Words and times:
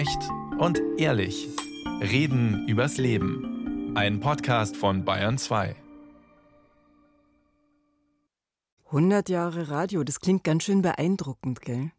Echt 0.00 0.30
und 0.58 0.80
ehrlich. 0.96 1.46
Reden 2.00 2.66
übers 2.66 2.96
Leben. 2.96 3.94
Ein 3.94 4.20
Podcast 4.20 4.74
von 4.74 5.04
Bayern 5.04 5.36
2. 5.36 5.76
100 8.86 9.28
Jahre 9.28 9.68
Radio, 9.68 10.02
das 10.02 10.20
klingt 10.20 10.42
ganz 10.42 10.64
schön 10.64 10.80
beeindruckend, 10.80 11.60
gell? 11.60 11.90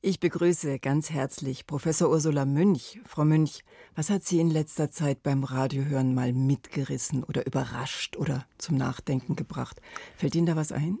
Ich 0.00 0.20
begrüße 0.20 0.78
ganz 0.78 1.10
herzlich 1.10 1.66
Professor 1.66 2.10
Ursula 2.10 2.44
Münch. 2.44 3.00
Frau 3.04 3.24
Münch, 3.24 3.64
was 3.96 4.08
hat 4.08 4.22
Sie 4.22 4.38
in 4.38 4.48
letzter 4.48 4.92
Zeit 4.92 5.24
beim 5.24 5.42
Radiohören 5.42 6.14
mal 6.14 6.32
mitgerissen 6.32 7.24
oder 7.24 7.44
überrascht 7.44 8.16
oder 8.16 8.46
zum 8.56 8.76
Nachdenken 8.76 9.34
gebracht? 9.34 9.80
Fällt 10.14 10.36
Ihnen 10.36 10.46
da 10.46 10.54
was 10.54 10.70
ein? 10.70 11.00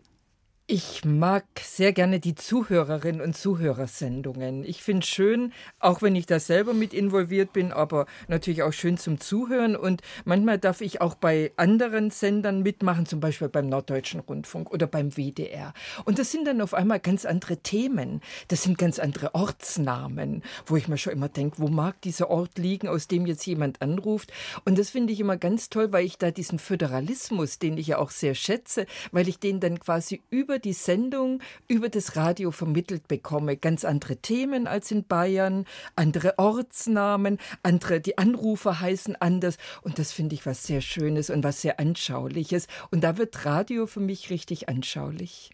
Ich 0.68 1.04
mag 1.04 1.44
sehr 1.60 1.92
gerne 1.92 2.20
die 2.20 2.36
Zuhörerinnen 2.36 3.20
und 3.20 3.36
Zuhörersendungen. 3.36 4.64
Ich 4.64 4.82
finde 4.82 5.00
es 5.00 5.08
schön, 5.08 5.52
auch 5.80 6.02
wenn 6.02 6.14
ich 6.14 6.24
da 6.24 6.38
selber 6.38 6.72
mit 6.72 6.94
involviert 6.94 7.52
bin, 7.52 7.72
aber 7.72 8.06
natürlich 8.28 8.62
auch 8.62 8.72
schön 8.72 8.96
zum 8.96 9.18
Zuhören. 9.18 9.74
Und 9.74 10.02
manchmal 10.24 10.58
darf 10.58 10.80
ich 10.80 11.00
auch 11.00 11.16
bei 11.16 11.52
anderen 11.56 12.10
Sendern 12.10 12.62
mitmachen, 12.62 13.06
zum 13.06 13.18
Beispiel 13.18 13.48
beim 13.48 13.68
Norddeutschen 13.68 14.20
Rundfunk 14.20 14.70
oder 14.70 14.86
beim 14.86 15.16
WDR. 15.16 15.74
Und 16.04 16.20
das 16.20 16.30
sind 16.30 16.46
dann 16.46 16.60
auf 16.60 16.74
einmal 16.74 17.00
ganz 17.00 17.26
andere 17.26 17.56
Themen. 17.56 18.20
Das 18.46 18.62
sind 18.62 18.78
ganz 18.78 19.00
andere 19.00 19.34
Ortsnamen, 19.34 20.42
wo 20.64 20.76
ich 20.76 20.86
mir 20.86 20.96
schon 20.96 21.12
immer 21.12 21.28
denke, 21.28 21.58
wo 21.58 21.68
mag 21.68 22.00
dieser 22.02 22.30
Ort 22.30 22.56
liegen, 22.56 22.86
aus 22.86 23.08
dem 23.08 23.26
jetzt 23.26 23.44
jemand 23.46 23.82
anruft. 23.82 24.32
Und 24.64 24.78
das 24.78 24.90
finde 24.90 25.12
ich 25.12 25.18
immer 25.18 25.36
ganz 25.36 25.70
toll, 25.70 25.92
weil 25.92 26.06
ich 26.06 26.18
da 26.18 26.30
diesen 26.30 26.60
Föderalismus, 26.60 27.58
den 27.58 27.76
ich 27.76 27.88
ja 27.88 27.98
auch 27.98 28.10
sehr 28.10 28.34
schätze, 28.34 28.86
weil 29.10 29.28
ich 29.28 29.40
den 29.40 29.58
dann 29.58 29.80
quasi 29.80 30.22
über 30.30 30.51
über 30.52 30.58
die 30.58 30.74
Sendung, 30.74 31.40
über 31.66 31.88
das 31.88 32.14
Radio 32.14 32.50
vermittelt 32.50 33.08
bekomme. 33.08 33.56
Ganz 33.56 33.86
andere 33.86 34.18
Themen 34.18 34.66
als 34.66 34.90
in 34.90 35.02
Bayern, 35.06 35.64
andere 35.96 36.38
Ortsnamen, 36.38 37.38
andere, 37.62 38.02
die 38.02 38.18
Anrufer 38.18 38.78
heißen 38.78 39.16
anders. 39.16 39.56
Und 39.80 39.98
das 39.98 40.12
finde 40.12 40.34
ich 40.34 40.44
was 40.44 40.64
sehr 40.64 40.82
Schönes 40.82 41.30
und 41.30 41.42
was 41.42 41.62
sehr 41.62 41.80
Anschauliches. 41.80 42.66
Und 42.90 43.02
da 43.02 43.16
wird 43.16 43.46
Radio 43.46 43.86
für 43.86 44.00
mich 44.00 44.28
richtig 44.28 44.68
anschaulich. 44.68 45.52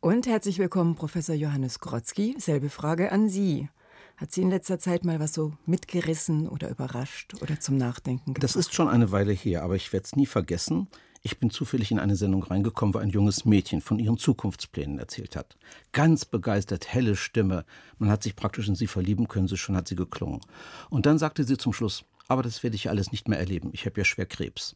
Und 0.00 0.26
herzlich 0.26 0.58
willkommen, 0.58 0.94
Professor 0.94 1.34
Johannes 1.34 1.78
Grotzky. 1.78 2.34
Selbe 2.38 2.70
Frage 2.70 3.12
an 3.12 3.28
Sie. 3.28 3.68
Hat 4.16 4.32
Sie 4.32 4.40
in 4.40 4.48
letzter 4.48 4.78
Zeit 4.78 5.04
mal 5.04 5.20
was 5.20 5.34
so 5.34 5.52
mitgerissen 5.66 6.48
oder 6.48 6.70
überrascht 6.70 7.34
oder 7.42 7.60
zum 7.60 7.76
Nachdenken 7.76 8.32
gebracht? 8.32 8.44
Das 8.44 8.56
ist 8.56 8.72
schon 8.72 8.88
eine 8.88 9.12
Weile 9.12 9.32
her, 9.32 9.62
aber 9.62 9.76
ich 9.76 9.92
werde 9.92 10.04
es 10.06 10.16
nie 10.16 10.26
vergessen. 10.26 10.88
Ich 11.30 11.38
bin 11.38 11.50
zufällig 11.50 11.90
in 11.90 11.98
eine 11.98 12.16
Sendung 12.16 12.42
reingekommen, 12.42 12.94
wo 12.94 12.98
ein 12.98 13.10
junges 13.10 13.44
Mädchen 13.44 13.82
von 13.82 13.98
ihren 13.98 14.16
Zukunftsplänen 14.16 14.98
erzählt 14.98 15.36
hat. 15.36 15.58
Ganz 15.92 16.24
begeistert, 16.24 16.88
helle 16.88 17.16
Stimme. 17.16 17.66
Man 17.98 18.08
hat 18.08 18.22
sich 18.22 18.34
praktisch 18.34 18.66
in 18.66 18.74
sie 18.74 18.86
verlieben 18.86 19.28
können, 19.28 19.46
so 19.46 19.56
schon 19.56 19.76
hat 19.76 19.88
sie 19.88 19.94
geklungen. 19.94 20.40
Und 20.88 21.04
dann 21.04 21.18
sagte 21.18 21.44
sie 21.44 21.58
zum 21.58 21.74
Schluss, 21.74 22.06
aber 22.28 22.42
das 22.42 22.62
werde 22.62 22.76
ich 22.76 22.88
alles 22.88 23.12
nicht 23.12 23.28
mehr 23.28 23.38
erleben. 23.38 23.68
Ich 23.74 23.84
habe 23.84 24.00
ja 24.00 24.06
schwer 24.06 24.24
Krebs. 24.24 24.74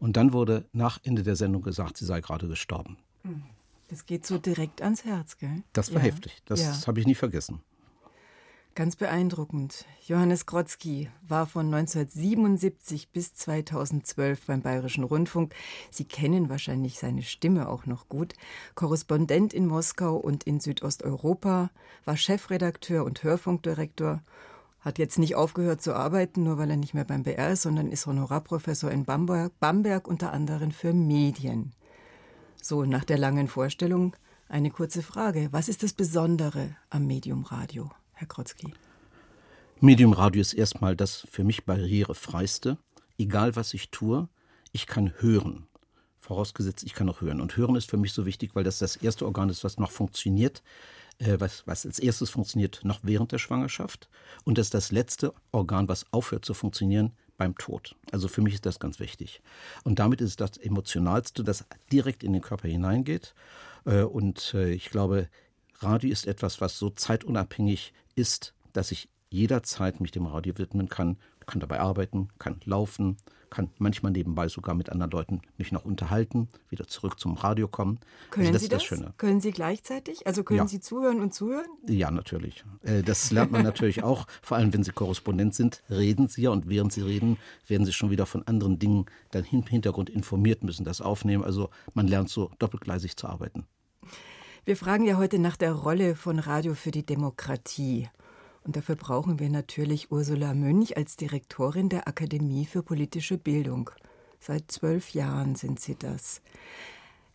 Und 0.00 0.16
dann 0.16 0.32
wurde 0.32 0.64
nach 0.72 0.98
Ende 1.04 1.22
der 1.22 1.36
Sendung 1.36 1.62
gesagt, 1.62 1.98
sie 1.98 2.04
sei 2.04 2.20
gerade 2.20 2.48
gestorben. 2.48 2.96
Hm. 3.22 3.44
Das 3.86 4.06
geht 4.06 4.26
so 4.26 4.38
direkt 4.38 4.82
ans 4.82 5.04
Herz, 5.04 5.38
gell? 5.38 5.62
Das 5.72 5.94
war 5.94 6.00
ja. 6.00 6.06
heftig. 6.06 6.42
Das 6.46 6.62
ja. 6.62 6.86
habe 6.88 6.98
ich 6.98 7.06
nie 7.06 7.14
vergessen. 7.14 7.60
Ganz 8.76 8.94
beeindruckend. 8.94 9.86
Johannes 10.06 10.44
Grotzky 10.44 11.08
war 11.26 11.46
von 11.46 11.72
1977 11.72 13.08
bis 13.10 13.32
2012 13.32 14.44
beim 14.44 14.60
Bayerischen 14.60 15.02
Rundfunk. 15.02 15.54
Sie 15.90 16.04
kennen 16.04 16.50
wahrscheinlich 16.50 16.98
seine 16.98 17.22
Stimme 17.22 17.70
auch 17.70 17.86
noch 17.86 18.10
gut. 18.10 18.34
Korrespondent 18.74 19.54
in 19.54 19.66
Moskau 19.66 20.16
und 20.16 20.44
in 20.44 20.60
Südosteuropa, 20.60 21.70
war 22.04 22.16
Chefredakteur 22.18 23.06
und 23.06 23.22
Hörfunkdirektor, 23.22 24.20
hat 24.80 24.98
jetzt 24.98 25.18
nicht 25.18 25.36
aufgehört 25.36 25.80
zu 25.80 25.94
arbeiten, 25.94 26.42
nur 26.42 26.58
weil 26.58 26.68
er 26.68 26.76
nicht 26.76 26.92
mehr 26.92 27.06
beim 27.06 27.22
BR 27.22 27.52
ist, 27.52 27.62
sondern 27.62 27.90
ist 27.90 28.04
Honorarprofessor 28.04 28.90
in 28.90 29.06
Bamberg, 29.06 29.58
Bamberg 29.58 30.06
unter 30.06 30.34
anderem 30.34 30.70
für 30.70 30.92
Medien. 30.92 31.72
So, 32.60 32.84
nach 32.84 33.04
der 33.04 33.16
langen 33.16 33.48
Vorstellung 33.48 34.14
eine 34.50 34.70
kurze 34.70 35.02
Frage. 35.02 35.48
Was 35.50 35.70
ist 35.70 35.82
das 35.82 35.94
Besondere 35.94 36.76
am 36.90 37.06
Medium 37.06 37.44
Radio? 37.44 37.90
Herr 38.18 38.26
Krotzki? 38.26 38.72
Medium 39.78 40.14
Radio 40.14 40.40
ist 40.40 40.54
erstmal 40.54 40.96
das 40.96 41.26
für 41.30 41.44
mich 41.44 41.66
barrierefreiste. 41.66 42.78
Egal 43.18 43.56
was 43.56 43.74
ich 43.74 43.90
tue, 43.90 44.30
ich 44.72 44.86
kann 44.86 45.12
hören. 45.18 45.66
Vorausgesetzt, 46.18 46.82
ich 46.84 46.94
kann 46.94 47.10
auch 47.10 47.20
hören. 47.20 47.42
Und 47.42 47.58
hören 47.58 47.76
ist 47.76 47.90
für 47.90 47.98
mich 47.98 48.14
so 48.14 48.24
wichtig, 48.24 48.54
weil 48.54 48.64
das 48.64 48.78
das 48.78 48.96
erste 48.96 49.26
Organ 49.26 49.50
ist, 49.50 49.64
was 49.64 49.76
noch 49.76 49.90
funktioniert, 49.90 50.62
äh, 51.18 51.38
was, 51.38 51.66
was 51.66 51.84
als 51.84 51.98
erstes 51.98 52.30
funktioniert, 52.30 52.80
noch 52.84 53.00
während 53.02 53.32
der 53.32 53.38
Schwangerschaft. 53.38 54.08
Und 54.44 54.56
das 54.56 54.68
ist 54.68 54.74
das 54.74 54.92
letzte 54.92 55.34
Organ, 55.52 55.86
was 55.86 56.10
aufhört 56.10 56.46
zu 56.46 56.54
funktionieren 56.54 57.12
beim 57.36 57.54
Tod. 57.58 57.96
Also 58.12 58.28
für 58.28 58.40
mich 58.40 58.54
ist 58.54 58.64
das 58.64 58.80
ganz 58.80 58.98
wichtig. 58.98 59.42
Und 59.84 59.98
damit 59.98 60.22
ist 60.22 60.30
es 60.30 60.36
das 60.36 60.56
Emotionalste, 60.56 61.44
das 61.44 61.66
direkt 61.92 62.24
in 62.24 62.32
den 62.32 62.40
Körper 62.40 62.66
hineingeht. 62.66 63.34
Äh, 63.84 64.04
und 64.04 64.54
äh, 64.54 64.70
ich 64.70 64.88
glaube, 64.88 65.28
Radio 65.78 66.10
ist 66.10 66.26
etwas, 66.26 66.60
was 66.60 66.78
so 66.78 66.90
zeitunabhängig 66.90 67.92
ist, 68.14 68.54
dass 68.72 68.92
ich 68.92 69.08
jederzeit 69.30 70.00
mich 70.00 70.12
dem 70.12 70.26
Radio 70.26 70.56
widmen 70.58 70.88
kann, 70.88 71.18
kann 71.46 71.60
dabei 71.60 71.80
arbeiten, 71.80 72.28
kann 72.38 72.60
laufen, 72.64 73.16
kann 73.50 73.70
manchmal 73.78 74.12
nebenbei 74.12 74.48
sogar 74.48 74.74
mit 74.74 74.90
anderen 74.90 75.10
Leuten 75.12 75.42
mich 75.56 75.72
noch 75.72 75.84
unterhalten, 75.84 76.48
wieder 76.68 76.86
zurück 76.86 77.18
zum 77.18 77.34
Radio 77.34 77.68
kommen. 77.68 78.00
Können 78.30 78.46
also 78.48 78.54
das 78.54 78.62
Sie 78.62 78.68
das? 78.68 78.82
das 78.82 78.88
Schöne. 78.88 79.14
Können 79.16 79.40
Sie 79.40 79.52
gleichzeitig? 79.52 80.26
Also 80.26 80.42
können 80.42 80.58
ja. 80.58 80.66
Sie 80.66 80.80
zuhören 80.80 81.20
und 81.20 81.32
zuhören? 81.32 81.66
Ja, 81.86 82.10
natürlich. 82.10 82.64
Äh, 82.82 83.02
das 83.02 83.30
lernt 83.30 83.52
man 83.52 83.62
natürlich 83.62 84.02
auch. 84.02 84.26
Vor 84.42 84.56
allem, 84.56 84.72
wenn 84.72 84.82
Sie 84.82 84.92
Korrespondent 84.92 85.54
sind, 85.54 85.82
reden 85.88 86.28
Sie 86.28 86.42
ja 86.42 86.50
und 86.50 86.68
während 86.68 86.92
Sie 86.92 87.02
reden, 87.02 87.38
werden 87.68 87.86
Sie 87.86 87.92
schon 87.92 88.10
wieder 88.10 88.26
von 88.26 88.46
anderen 88.46 88.78
Dingen 88.78 89.06
dann 89.30 89.44
im 89.50 89.62
Hintergrund 89.62 90.10
informiert, 90.10 90.64
müssen 90.64 90.84
das 90.84 91.00
aufnehmen. 91.00 91.44
Also 91.44 91.70
man 91.94 92.08
lernt 92.08 92.30
so 92.30 92.50
doppelgleisig 92.58 93.16
zu 93.16 93.28
arbeiten. 93.28 93.66
Wir 94.66 94.76
fragen 94.76 95.04
ja 95.04 95.16
heute 95.16 95.38
nach 95.38 95.56
der 95.56 95.74
Rolle 95.74 96.16
von 96.16 96.40
Radio 96.40 96.74
für 96.74 96.90
die 96.90 97.06
Demokratie. 97.06 98.08
Und 98.64 98.74
dafür 98.74 98.96
brauchen 98.96 99.38
wir 99.38 99.48
natürlich 99.48 100.10
Ursula 100.10 100.54
Münch 100.54 100.96
als 100.96 101.14
Direktorin 101.14 101.88
der 101.88 102.08
Akademie 102.08 102.66
für 102.66 102.82
politische 102.82 103.38
Bildung. 103.38 103.90
Seit 104.40 104.72
zwölf 104.72 105.10
Jahren 105.10 105.54
sind 105.54 105.78
Sie 105.78 105.94
das. 105.94 106.42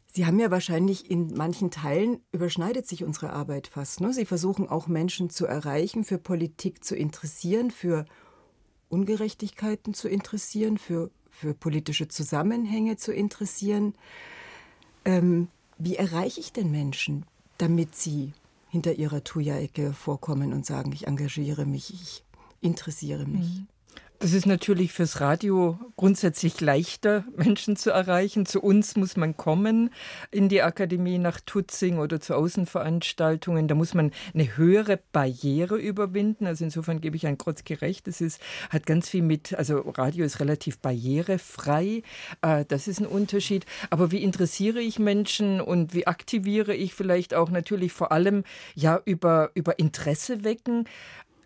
Sie 0.08 0.26
haben 0.26 0.42
ja 0.42 0.52
wahrscheinlich 0.52 1.10
in 1.10 1.34
manchen 1.34 1.72
Teilen 1.72 2.20
überschneidet 2.34 2.86
sich 2.86 3.06
unsere 3.06 3.32
Arbeit 3.32 3.68
fast. 3.68 4.02
Ne? 4.02 4.12
Sie 4.12 4.26
versuchen 4.26 4.68
auch 4.68 4.88
Menschen 4.88 5.30
zu 5.30 5.46
erreichen, 5.46 6.04
für 6.04 6.18
Politik 6.18 6.84
zu 6.84 6.98
interessieren, 6.98 7.72
für 7.72 8.04
Ungerechtigkeiten 8.90 9.94
zu 9.94 10.10
interessieren, 10.10 10.78
für, 10.78 11.12
für 11.30 11.54
politische 11.54 12.10
Zusammenhänge 12.10 12.98
zu 12.98 13.14
interessieren. 13.14 13.94
Ähm, 15.06 15.48
wie 15.84 15.96
erreiche 15.96 16.40
ich 16.40 16.54
denn 16.54 16.72
Menschen, 16.72 17.26
damit 17.58 17.96
sie 17.96 18.34
hinter 18.70 18.94
ihrer 18.94 19.24
Tuya-Ecke 19.24 19.94
vorkommen 19.94 20.54
und 20.54 20.66
sagen, 20.66 20.92
ich 20.94 21.08
engagiere 21.08 21.66
mich, 21.66 21.94
ich 21.94 22.24
interessiere 22.62 23.26
mich? 23.26 23.60
Mhm. 23.60 23.68
Das 24.22 24.34
ist 24.34 24.46
natürlich 24.46 24.94
fürs 24.94 25.20
Radio 25.20 25.80
grundsätzlich 25.98 26.62
leichter, 26.62 27.26
Menschen 27.36 27.76
zu 27.76 27.90
erreichen. 27.90 28.46
Zu 28.46 28.62
uns 28.62 28.96
muss 28.96 29.18
man 29.18 29.36
kommen 29.36 29.90
in 30.30 30.48
die 30.48 30.62
Akademie 30.62 31.18
nach 31.18 31.40
Tutzing 31.44 31.98
oder 31.98 32.22
zu 32.22 32.36
Außenveranstaltungen. 32.36 33.68
Da 33.68 33.74
muss 33.74 33.96
man 33.96 34.12
eine 34.36 34.56
höhere 34.58 35.00
Barriere 35.12 35.78
überwinden. 35.78 36.46
Also 36.46 36.64
insofern 36.64 37.02
gebe 37.02 37.16
ich 37.16 37.26
ein 37.26 37.40
Krotzki 37.40 37.74
recht. 37.74 38.06
Das 38.06 38.22
ist, 38.22 38.40
hat 38.70 38.86
ganz 38.86 39.10
viel 39.10 39.24
mit, 39.24 39.56
also 39.56 39.80
Radio 39.80 40.24
ist 40.24 40.40
relativ 40.40 40.78
barrierefrei. 40.78 42.04
Äh, 42.44 42.66
das 42.68 42.88
ist 42.88 43.00
ein 43.00 43.08
Unterschied. 43.08 43.66
Aber 43.90 44.12
wie 44.12 44.22
interessiere 44.22 44.82
ich 44.82 45.00
Menschen 45.00 45.60
und 45.60 45.96
wie 45.96 46.06
aktiviere 46.06 46.76
ich 46.76 46.94
vielleicht 46.94 47.34
auch 47.34 47.50
natürlich 47.50 47.92
vor 47.92 48.12
allem 48.12 48.44
ja 48.76 49.02
über, 49.04 49.50
über 49.56 49.80
Interesse 49.80 50.44
wecken? 50.44 50.86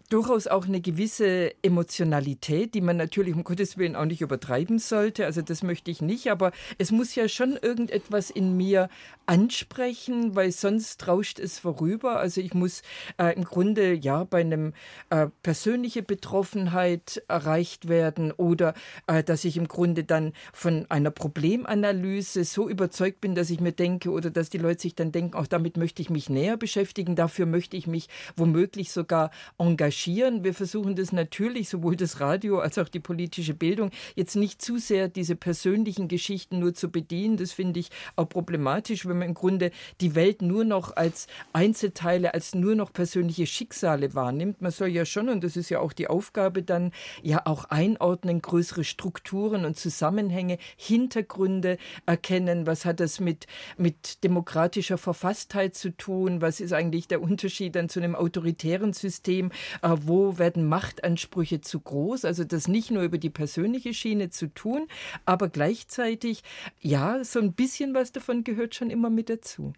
Durchaus 0.10 0.48
auch 0.48 0.68
eine 0.68 0.82
gewisse 0.82 1.52
Emotionalität, 1.64 2.76
die 2.76 2.82
man 2.82 2.98
natürlich 2.98 3.34
um 3.34 3.44
Gottes 3.44 3.78
Willen 3.78 3.96
auch 3.96 4.06
nicht 4.06 4.22
übertreiben 4.22 4.78
sollte. 4.78 5.26
Also 5.26 5.42
das 5.42 5.64
möchte 5.64 5.90
ich 5.90 6.02
nicht, 6.02 6.30
aber 6.30 6.52
es 6.78 6.92
muss 6.92 7.16
ja 7.16 7.28
schon 7.28 7.58
irgendetwas 7.60 8.30
in 8.30 8.56
mir 8.56 8.90
ansprechen, 9.26 10.36
weil 10.36 10.52
sonst 10.52 11.08
rauscht 11.08 11.40
es 11.40 11.58
vorüber. 11.58 12.20
Also 12.20 12.42
ich 12.42 12.54
muss 12.54 12.84
äh, 13.18 13.36
im 13.36 13.44
Grunde 13.44 13.94
ja 13.94 14.24
bei 14.24 14.42
einem 14.42 14.74
äh, 15.10 15.28
persönliche 15.42 16.04
Betroffenheit 16.04 17.24
erreicht 17.28 17.88
werden 17.88 18.32
oder 18.32 18.76
äh, 19.08 19.24
dass 19.24 19.44
ich 19.44 19.58
im 19.58 19.68
Grunde 19.68 20.04
dann 20.04 20.34
von 20.54 20.86
einer 20.90 21.10
Problemanalyse 21.10 22.44
so 22.44 22.70
überzeugt 22.70 23.22
bin, 23.22 23.34
dass 23.34 23.50
ich 23.50 23.60
mir 23.60 23.72
denke 23.72 24.12
oder 24.12 24.30
dass 24.30 24.52
die 24.52 24.60
Leute 24.60 24.82
sich 24.82 24.94
dann 24.94 25.12
denken, 25.12 25.36
auch 25.36 25.48
damit 25.48 25.78
möchte 25.78 26.04
ich 26.04 26.12
mich 26.12 26.30
näher 26.30 26.58
beschäftigen, 26.58 27.16
dafür 27.16 27.48
möchte 27.48 27.76
ich 27.76 27.88
mich 27.88 28.08
womöglich 28.36 28.92
sogar 28.92 29.32
engagieren 29.58 29.95
recherchieren. 29.96 30.44
Wir 30.44 30.54
versuchen 30.54 30.96
das 30.96 31.12
natürlich, 31.12 31.70
sowohl 31.70 31.96
das 31.96 32.20
Radio 32.20 32.60
als 32.60 32.78
auch 32.78 32.90
die 32.90 33.00
politische 33.00 33.54
Bildung, 33.54 33.92
jetzt 34.16 34.36
nicht 34.36 34.62
zu 34.62 34.78
sehr 34.78 35.08
diese 35.08 35.36
persönlichen 35.36 36.08
Geschichten 36.08 36.60
nur 36.60 36.74
zu 36.74 36.90
bedienen. 36.90 37.38
Das 37.38 37.54
finde 37.54 37.80
ich 37.80 37.90
auch 38.16 38.28
problematisch, 38.28 39.06
wenn 39.06 39.20
man 39.20 39.30
im 39.30 39.34
Grunde 39.34 39.72
die 40.02 40.16
Welt 40.16 40.42
nur 40.42 40.66
noch 40.66 40.96
als 40.96 41.28
Einzelteile, 41.54 42.34
als 42.34 42.56
nur 42.56 42.76
noch 42.76 42.92
persönliche 42.92 43.48
Schicksale 43.48 44.14
wahrnimmt. 44.14 44.62
Man 44.62 44.72
soll 44.72 44.90
ja 44.90 45.06
schon, 45.06 45.30
und 45.30 45.44
das 45.44 45.56
ist 45.56 45.70
ja 45.70 45.80
auch 45.80 45.94
die 45.94 46.08
Aufgabe 46.08 46.64
dann, 46.64 46.92
ja 47.22 47.42
auch 47.46 47.66
einordnen, 47.66 48.42
größere 48.42 48.84
Strukturen 48.84 49.66
und 49.66 49.78
Zusammenhänge, 49.78 50.58
Hintergründe 50.76 51.78
erkennen. 52.06 52.68
Was 52.68 52.86
hat 52.86 53.00
das 53.00 53.20
mit, 53.20 53.48
mit 53.78 54.24
demokratischer 54.24 54.98
Verfasstheit 54.98 55.76
zu 55.76 55.96
tun? 55.96 56.42
Was 56.42 56.60
ist 56.60 56.74
eigentlich 56.74 57.08
der 57.08 57.22
Unterschied 57.22 57.76
dann 57.76 57.90
zu 57.90 58.00
einem 58.00 58.16
autoritären 58.16 58.94
System? 58.94 59.52
Äh, 59.86 59.98
wo 60.02 60.40
werden 60.40 60.68
Machtansprüche 60.68 61.62
zu 61.62 61.80
groß? 61.80 62.26
Also 62.26 62.44
das 62.44 62.68
nicht 62.68 62.90
nur 62.90 63.04
über 63.04 63.20
die 63.20 63.30
persönliche 63.30 63.94
Schiene 63.94 64.32
zu 64.32 64.52
tun, 64.52 64.88
aber 65.26 65.48
gleichzeitig, 65.48 66.44
ja, 66.82 67.24
so 67.24 67.40
ein 67.40 67.54
bisschen 67.54 67.94
was 67.94 68.12
davon 68.12 68.44
gehört 68.44 68.74
schon 68.74 68.90
immer 68.90 69.12
mit 69.12 69.30
dazu. 69.30 69.74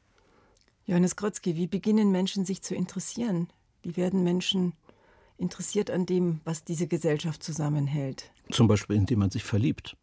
Johannes 0.86 1.18
Grotzky, 1.18 1.58
wie 1.58 1.68
beginnen 1.68 2.12
Menschen 2.12 2.46
sich 2.46 2.62
zu 2.62 2.74
interessieren? 2.74 3.50
Wie 3.84 3.98
werden 3.98 4.24
Menschen 4.24 4.74
interessiert 5.38 5.92
an 5.92 6.06
dem, 6.06 6.40
was 6.46 6.64
diese 6.64 6.88
Gesellschaft 6.88 7.44
zusammenhält? 7.44 8.32
Zum 8.50 8.68
Beispiel, 8.70 8.96
indem 8.96 9.20
man 9.20 9.30
sich 9.30 9.44
verliebt. 9.44 9.98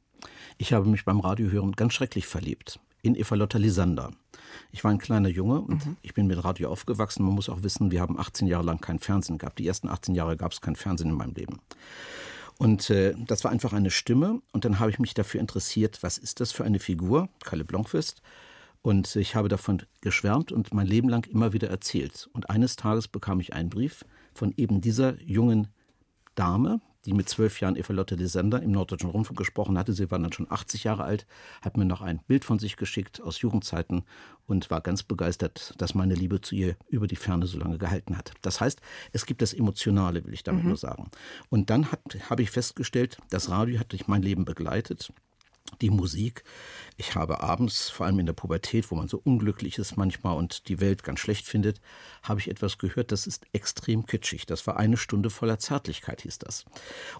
Ich 0.59 0.75
habe 0.75 0.87
mich 0.87 1.07
beim 1.07 1.21
Radiohören 1.21 1.73
ganz 1.73 1.95
schrecklich 1.95 2.27
verliebt. 2.27 2.79
In 3.05 3.15
Eva 3.17 3.35
Lotta 3.35 3.59
Lisander. 3.59 4.13
Ich 4.73 4.83
war 4.83 4.91
ein 4.91 4.99
kleiner 4.99 5.29
Junge 5.29 5.61
und 5.61 5.85
mhm. 5.85 5.97
ich 6.01 6.15
bin 6.15 6.27
mit 6.27 6.43
Radio 6.43 6.71
aufgewachsen. 6.71 7.23
Man 7.23 7.35
muss 7.35 7.51
auch 7.51 7.63
wissen, 7.63 7.91
wir 7.91 8.01
haben 8.01 8.19
18 8.19 8.49
Jahre 8.49 8.65
lang 8.65 8.81
kein 8.81 8.99
Fernsehen 8.99 9.37
gehabt. 9.37 9.59
Die 9.59 9.67
ersten 9.67 9.89
18 9.89 10.15
Jahre 10.15 10.39
gab 10.39 10.53
es 10.53 10.63
kein 10.63 10.75
Fernsehen 10.75 11.11
in 11.11 11.17
meinem 11.17 11.35
Leben. 11.35 11.61
Und 12.57 12.89
äh, 12.89 13.15
das 13.27 13.45
war 13.45 13.51
einfach 13.51 13.75
eine 13.75 13.91
Stimme. 13.91 14.41
Und 14.53 14.65
dann 14.65 14.79
habe 14.79 14.91
ich 14.91 14.99
mich 14.99 15.13
dafür 15.13 15.41
interessiert, 15.41 16.03
was 16.03 16.17
ist 16.17 16.41
das 16.41 16.53
für 16.53 16.65
eine 16.65 16.79
Figur? 16.79 17.29
Kalle 17.45 17.67
Blomqvist. 17.67 18.23
Und 18.81 19.17
ich 19.17 19.35
habe 19.35 19.51
davon 19.51 19.83
geschwärmt 20.01 20.51
und 20.51 20.73
mein 20.73 20.87
Leben 20.87 21.11
lang 21.11 21.27
immer 21.27 21.53
wieder 21.53 21.69
erzählt. 21.69 22.31
Und 22.33 22.49
eines 22.49 22.77
Tages 22.77 23.07
bekam 23.07 23.39
ich 23.39 23.53
einen 23.53 23.69
Brief 23.69 24.07
von 24.33 24.55
eben 24.57 24.81
dieser 24.81 25.21
jungen 25.21 25.69
Dame, 26.35 26.81
die 27.07 27.13
mit 27.13 27.29
zwölf 27.29 27.61
Jahren 27.61 27.77
Eva 27.77 27.93
Lotte 27.93 28.17
Desender 28.17 28.63
im 28.63 28.73
Norddeutschen 28.73 29.11
Rundfunk 29.11 29.39
gesprochen 29.39 29.79
hatte. 29.79 29.93
Sie 29.93 30.11
war 30.11 30.19
dann 30.19 30.33
schon 30.33 30.51
80 30.51 30.85
Jahre 30.85 31.05
alt, 31.05 31.27
hat 31.63 31.77
mir 31.77 31.85
noch 31.85 32.03
ein 32.03 32.21
Bild 32.27 32.45
von 32.45 32.59
sich 32.59 32.77
geschickt 32.77 33.21
aus 33.21 33.41
Jugendzeiten 33.41 34.05
und 34.47 34.71
war 34.71 34.81
ganz 34.81 35.03
begeistert, 35.03 35.75
dass 35.79 35.95
meine 35.95 36.15
Liebe 36.15 36.41
zu 36.41 36.55
ihr 36.55 36.77
über 36.89 37.07
die 37.07 37.17
Ferne 37.17 37.47
so 37.47 37.59
lange 37.59 37.79
gehalten 37.79 38.17
hat. 38.17 38.33
Das 38.43 38.61
heißt, 38.61 38.81
es 39.13 39.27
gibt 39.27 39.43
das 39.43 39.55
Emotionale, 39.55 40.25
will 40.25 40.35
ich 40.35 40.43
damit 40.43 40.63
mhm. 40.63 40.69
nur 40.69 40.79
sagen. 40.79 41.11
Und 41.49 41.71
dann 41.71 41.89
habe 42.31 42.43
ich 42.43 42.51
festgestellt, 42.51 43.19
das 43.31 43.49
Radio 43.49 43.79
hat 43.79 43.93
mich 43.93 44.07
mein 44.07 44.23
Leben 44.23 44.45
begleitet 44.45 45.13
die 45.81 45.91
Musik. 45.91 46.45
Ich 46.97 47.17
habe 47.17 47.41
abends, 47.41 47.91
vor 47.91 48.07
allem 48.07 48.21
in 48.21 48.27
der 48.27 48.35
Pubertät, 48.35 48.91
wo 48.91 48.95
man 48.95 49.09
so 49.09 49.21
unglücklich 49.23 49.79
ist 49.79 49.97
manchmal 49.97 50.37
und 50.37 50.69
die 50.69 50.81
Welt 50.81 51.03
ganz 51.03 51.21
schlecht 51.21 51.47
findet, 51.47 51.81
habe 52.23 52.41
ich 52.41 52.49
etwas 52.49 52.79
gehört, 52.79 53.11
das 53.11 53.27
ist 53.27 53.47
extrem 53.53 54.07
kitschig. 54.07 54.47
Das 54.47 54.67
war 54.67 54.77
eine 54.77 54.97
Stunde 54.97 55.31
voller 55.31 55.59
Zärtlichkeit, 55.59 56.23
hieß 56.23 56.39
das. 56.39 56.65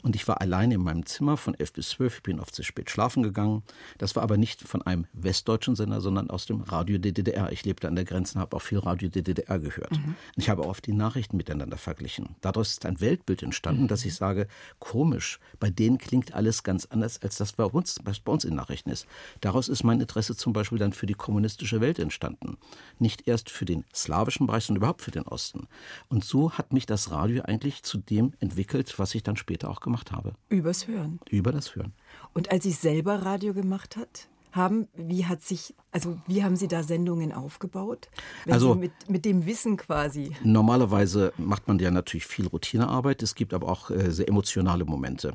Und 0.03 0.15
ich 0.15 0.29
war 0.29 0.41
alleine 0.41 0.75
in 0.75 0.83
meinem 0.83 1.07
Zimmer 1.07 1.37
von 1.37 1.55
elf 1.55 1.73
bis 1.73 1.91
zwölf. 1.91 2.17
Ich 2.17 2.23
bin 2.23 2.39
oft 2.39 2.55
sehr 2.55 2.65
spät 2.65 2.89
schlafen 2.89 3.23
gegangen. 3.23 3.63
Das 3.99 4.15
war 4.15 4.23
aber 4.23 4.37
nicht 4.37 4.63
von 4.63 4.83
einem 4.83 5.07
westdeutschen 5.13 5.75
Sender, 5.75 6.01
sondern 6.01 6.31
aus 6.31 6.47
dem 6.47 6.61
Radio 6.61 6.99
der 6.99 7.13
DDR. 7.13 7.51
Ich 7.51 7.65
lebte 7.65 7.89
an 7.89 7.97
der 7.97 8.05
Grenze 8.05 8.37
und 8.37 8.43
habe 8.43 8.57
auch 8.57 8.63
viel 8.63 8.79
Radio 8.79 9.09
der 9.09 9.23
DDR 9.23 9.59
gehört. 9.59 9.93
Mhm. 9.93 10.15
Ich 10.37 10.49
habe 10.49 10.65
oft 10.65 10.87
die 10.87 10.93
Nachrichten 10.93 11.37
miteinander 11.37 11.77
verglichen. 11.77 12.37
Daraus 12.41 12.71
ist 12.71 12.87
ein 12.87 13.01
Weltbild 13.01 13.43
entstanden, 13.43 13.83
mhm. 13.83 13.89
dass 13.89 14.05
ich 14.05 14.15
sage, 14.15 14.47
komisch, 14.79 15.41
bei 15.59 15.71
denen 15.71 15.99
klingt 15.99 16.35
alles 16.35 16.63
ganz 16.63 16.87
anders 16.87 17.21
als 17.23 17.37
das 17.37 17.53
bei 17.53 17.65
uns, 17.65 18.01
bei 18.03 18.33
uns 18.33 18.44
in 18.45 18.55
Nachrichten 18.55 18.91
ist. 18.91 19.07
Daraus 19.41 19.69
ist 19.69 19.85
mein 19.85 20.01
Interesse 20.01 20.37
zum 20.37 20.53
Beispiel 20.53 20.79
dann 20.79 20.93
für 20.93 21.07
die 21.07 21.15
kommunistische 21.15 21.81
Welt 21.81 21.99
entstanden. 21.99 22.57
Nicht 22.99 23.27
erst 23.27 23.51
für 23.51 23.65
den 23.65 23.85
slawischen 23.95 24.47
Bereich, 24.47 24.65
sondern 24.65 24.83
überhaupt 24.83 25.03
für 25.03 25.11
den 25.11 25.25
Osten. 25.25 25.67
Und 26.09 26.25
so 26.25 26.53
hat 26.53 26.73
mich 26.73 26.87
das 26.87 27.11
Radio 27.11 27.43
eigentlich 27.45 27.83
zu 27.83 27.99
dem 27.99 28.33
entwickelt, 28.41 28.99
was 28.99 29.15
ich 29.15 29.23
dann 29.23 29.37
später 29.37 29.71
auch 29.71 29.81
gemacht 29.81 30.13
habe. 30.13 30.35
Übers 30.49 30.87
Hören. 30.87 31.21
Über 31.31 31.53
das 31.53 31.75
Hören. 31.75 31.93
Und 32.33 32.51
als 32.51 32.65
ich 32.65 32.77
selber 32.79 33.23
Radio 33.23 33.55
gemacht 33.55 33.97
hat, 33.97 34.29
haben, 34.55 34.89
wie 34.95 35.27
hat 35.27 35.43
sich 35.43 35.75
also 35.95 36.19
wie 36.27 36.43
haben 36.43 36.57
Sie 36.57 36.67
da 36.67 36.83
Sendungen 36.83 37.33
aufgebaut? 37.33 38.09
Wenn 38.45 38.55
also 38.55 38.75
mit, 38.75 38.91
mit 39.09 39.25
dem 39.25 39.47
Wissen 39.47 39.77
quasi. 39.77 40.33
Normalerweise 40.43 41.33
macht 41.39 41.69
man 41.69 41.79
ja 41.79 41.93
natürlich 41.93 42.27
viel 42.27 42.49
Routinearbeit. 42.49 43.23
Es 43.23 43.37
gibt 43.37 43.55
aber 43.55 43.69
auch 43.69 43.91
äh, 43.91 44.11
sehr 44.11 44.27
emotionale 44.27 44.85
Momente. 44.85 45.35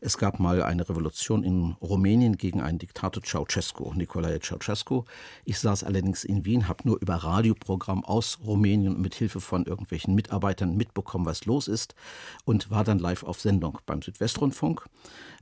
Es 0.00 0.16
gab 0.16 0.40
mal 0.40 0.62
eine 0.62 0.88
Revolution 0.88 1.44
in 1.44 1.76
Rumänien 1.82 2.38
gegen 2.38 2.62
einen 2.62 2.78
Diktator 2.78 3.22
Ceausescu, 3.22 3.92
Nicolae 3.92 4.40
Ceausescu. 4.40 5.04
Ich 5.44 5.58
saß 5.58 5.84
allerdings 5.84 6.24
in 6.24 6.46
Wien, 6.46 6.68
habe 6.68 6.88
nur 6.88 6.98
über 7.02 7.16
Radioprogramm 7.16 8.02
aus 8.02 8.38
Rumänien 8.42 8.98
mit 8.98 9.14
Hilfe 9.14 9.40
von 9.40 9.66
irgendwelchen 9.66 10.14
Mitarbeitern 10.14 10.74
mitbekommen, 10.74 11.26
was 11.26 11.44
los 11.44 11.68
ist 11.68 11.94
und 12.46 12.70
war 12.70 12.82
dann 12.82 12.98
live 12.98 13.24
auf 13.24 13.42
Sendung 13.42 13.78
beim 13.84 14.00
Südwestrundfunk 14.00 14.86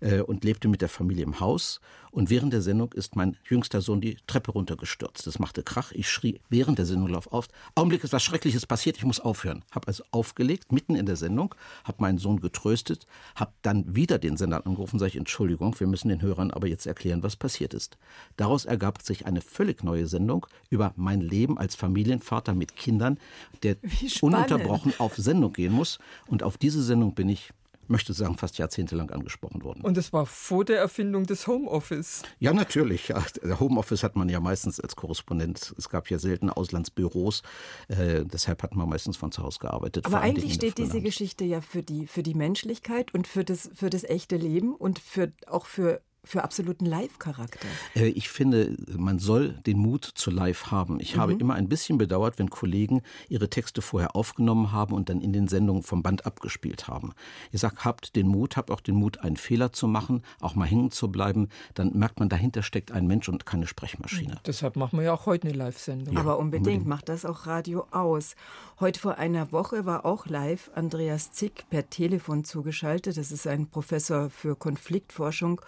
äh, 0.01 0.23
und 0.23 0.43
lebte 0.43 0.67
mit 0.67 0.83
der 0.83 0.89
Familie 0.89 1.23
im 1.23 1.39
Haus. 1.39 1.81
Und 2.17 2.31
während 2.31 2.55
der 2.55 2.63
Sendung 2.63 2.95
ist 2.95 3.15
mein 3.15 3.37
jüngster 3.47 3.83
Sohn 3.83 4.01
die 4.01 4.17
Treppe 4.27 4.53
runtergestürzt. 4.53 5.27
Das 5.27 5.39
machte 5.39 5.63
Krach. 5.63 5.93
Ich 5.93 6.09
schrie 6.09 6.41
während 6.49 6.79
der 6.79 6.87
Sendung 6.87 7.15
auf. 7.15 7.49
Augenblick 7.75 8.03
ist 8.05 8.15
was 8.15 8.23
Schreckliches 8.23 8.65
passiert. 8.65 8.97
Ich 8.97 9.05
muss 9.05 9.21
aufhören. 9.21 9.67
Habe 9.71 9.89
also 9.89 10.03
aufgelegt, 10.13 10.73
mitten 10.73 10.95
in 10.95 11.05
der 11.05 11.17
Sendung, 11.17 11.55
habe 11.85 12.01
meinen 12.01 12.17
Sohn 12.17 12.41
getröstet, 12.41 13.07
habe 13.35 13.53
dann 13.61 13.95
wieder 13.95 14.19
den 14.19 14.39
Sender 14.39 14.65
angerufen, 14.65 14.99
sage 14.99 15.11
ich, 15.11 15.17
Entschuldigung, 15.17 15.79
wir 15.79 15.87
müssen 15.87 16.09
den 16.09 16.23
Hörern 16.23 16.53
aber 16.53 16.69
jetzt 16.69 16.87
erklären, 16.87 17.23
was 17.23 17.37
passiert 17.37 17.75
ist. 17.75 17.99
Daraus 18.39 18.65
ergab 18.65 19.03
sich 19.03 19.27
eine 19.27 19.43
völlig 19.43 19.85
neue 19.85 20.07
Sendung 20.07 20.47
über 20.71 20.95
mein 20.97 21.21
Leben 21.21 21.59
als 21.59 21.75
Familienvater 21.75 22.55
mit 22.55 22.77
Kindern, 22.77 23.19
der 23.63 23.77
ununterbrochen 24.23 24.95
auf 24.97 25.17
Sendung 25.17 25.53
gehen 25.53 25.75
muss. 25.75 25.99
Und 26.27 26.43
auf 26.43 26.57
diese 26.57 26.83
Sendung 26.83 27.15
bin 27.15 27.29
ich 27.29 27.53
möchte 27.89 28.13
sagen, 28.13 28.37
fast 28.37 28.59
jahrzehntelang 28.59 29.11
angesprochen 29.11 29.63
worden. 29.63 29.83
Und 29.83 29.97
es 29.97 30.13
war 30.13 30.27
vor 30.27 30.65
der 30.65 30.79
Erfindung 30.79 31.25
des 31.25 31.47
Homeoffice. 31.47 32.23
Ja, 32.39 32.53
natürlich. 32.53 33.09
Ja, 33.09 33.25
Homeoffice 33.61 34.03
hat 34.03 34.17
man 34.17 34.29
ja 34.29 34.41
meistens 34.41 34.81
als 34.81 34.97
Korrespondent. 34.97 35.75
Es 35.79 35.89
gab 35.89 36.11
ja 36.11 36.19
selten 36.19 36.51
Auslandsbüros. 36.51 37.43
Äh, 37.89 38.25
deshalb 38.25 38.63
hat 38.63 38.75
man 38.75 38.89
meistens 38.89 39.17
von 39.17 39.33
zu 39.33 39.43
Hause 39.43 39.59
gearbeitet. 39.61 40.07
Aber 40.07 40.21
eigentlich 40.21 40.55
steht 40.55 40.79
diese 40.79 41.01
Geschichte 41.01 41.45
ja 41.45 41.61
für 41.61 41.83
die, 41.83 42.07
für 42.07 42.23
die 42.23 42.35
Menschlichkeit 42.35 43.13
und 43.15 43.27
für 43.27 43.45
das, 43.45 43.71
für 43.75 43.91
das 43.91 44.05
echte 44.05 44.37
Leben 44.37 44.75
und 44.75 44.99
für, 44.99 45.33
auch 45.47 45.67
für 45.67 46.01
für 46.27 46.43
absoluten 46.43 46.85
Live-Charakter? 46.85 47.69
Äh, 47.95 48.09
ich 48.09 48.29
finde, 48.29 48.77
man 48.97 49.19
soll 49.19 49.51
den 49.67 49.79
Mut 49.79 50.05
zu 50.05 50.31
Live 50.31 50.71
haben. 50.71 51.01
Ich 51.01 51.17
mhm. 51.17 51.21
habe 51.21 51.33
immer 51.35 51.55
ein 51.55 51.69
bisschen 51.69 51.99
bedauert, 51.99 52.39
wenn 52.39 52.51
Kollegen 52.51 53.03
ihre 53.29 53.49
Texte 53.49 53.81
vorher 53.81 54.17
aufgenommen 54.17 54.73
haben 54.73 54.95
und 54.95 55.09
dann 55.09 55.21
in 55.21 55.33
den 55.33 55.49
Sendungen 55.49 55.83
vom 55.83 56.03
Band 56.03 56.27
abgespielt 56.27 56.89
haben. 56.89 57.13
Ich 57.53 57.61
sage, 57.61 57.77
habt 57.85 58.17
den 58.17 58.27
Mut, 58.27 58.57
habt 58.57 58.71
auch 58.71 58.81
den 58.81 58.97
Mut, 58.97 59.19
einen 59.19 59.37
Fehler 59.37 59.73
zu 59.73 59.87
machen, 59.87 60.23
auch 60.41 60.57
mal 60.57 60.67
hängen 60.67 60.91
zu 60.91 61.11
bleiben. 61.11 61.49
Dann 61.75 61.93
merkt 61.97 62.19
man, 62.19 62.29
dahinter 62.29 62.63
steckt 62.63 62.91
ein 62.91 63.07
Mensch 63.07 63.29
und 63.29 63.47
keine 63.47 63.67
Sprechmaschine. 63.67 64.35
Mhm. 64.35 64.41
Deshalb 64.47 64.77
machen 64.77 64.99
wir 64.99 65.05
ja 65.05 65.15
auch 65.15 65.27
heute 65.27 65.49
eine 65.49 65.57
Live-Sendung. 65.57 66.15
Ja, 66.15 66.21
Aber 66.21 66.39
unbedingt, 66.39 66.67
unbedingt 66.67 66.87
macht 66.89 67.09
das 67.09 67.25
auch 67.25 67.47
Radio 67.47 67.87
aus. 67.93 68.35
Heute 68.81 68.99
vor 68.99 69.19
einer 69.19 69.53
Woche 69.53 69.87
war 69.87 70.05
auch 70.05 70.27
live 70.27 70.71
Andreas 70.75 71.31
Zick 71.31 71.67
per 71.71 71.89
Telefon 71.89 72.45
zugeschaltet. 72.45 73.17
Das 73.17 73.31
ist 73.31 73.47
ein 73.47 73.69
Professor 73.69 74.29
für 74.29 74.57
Konfliktforschung. 74.57 75.61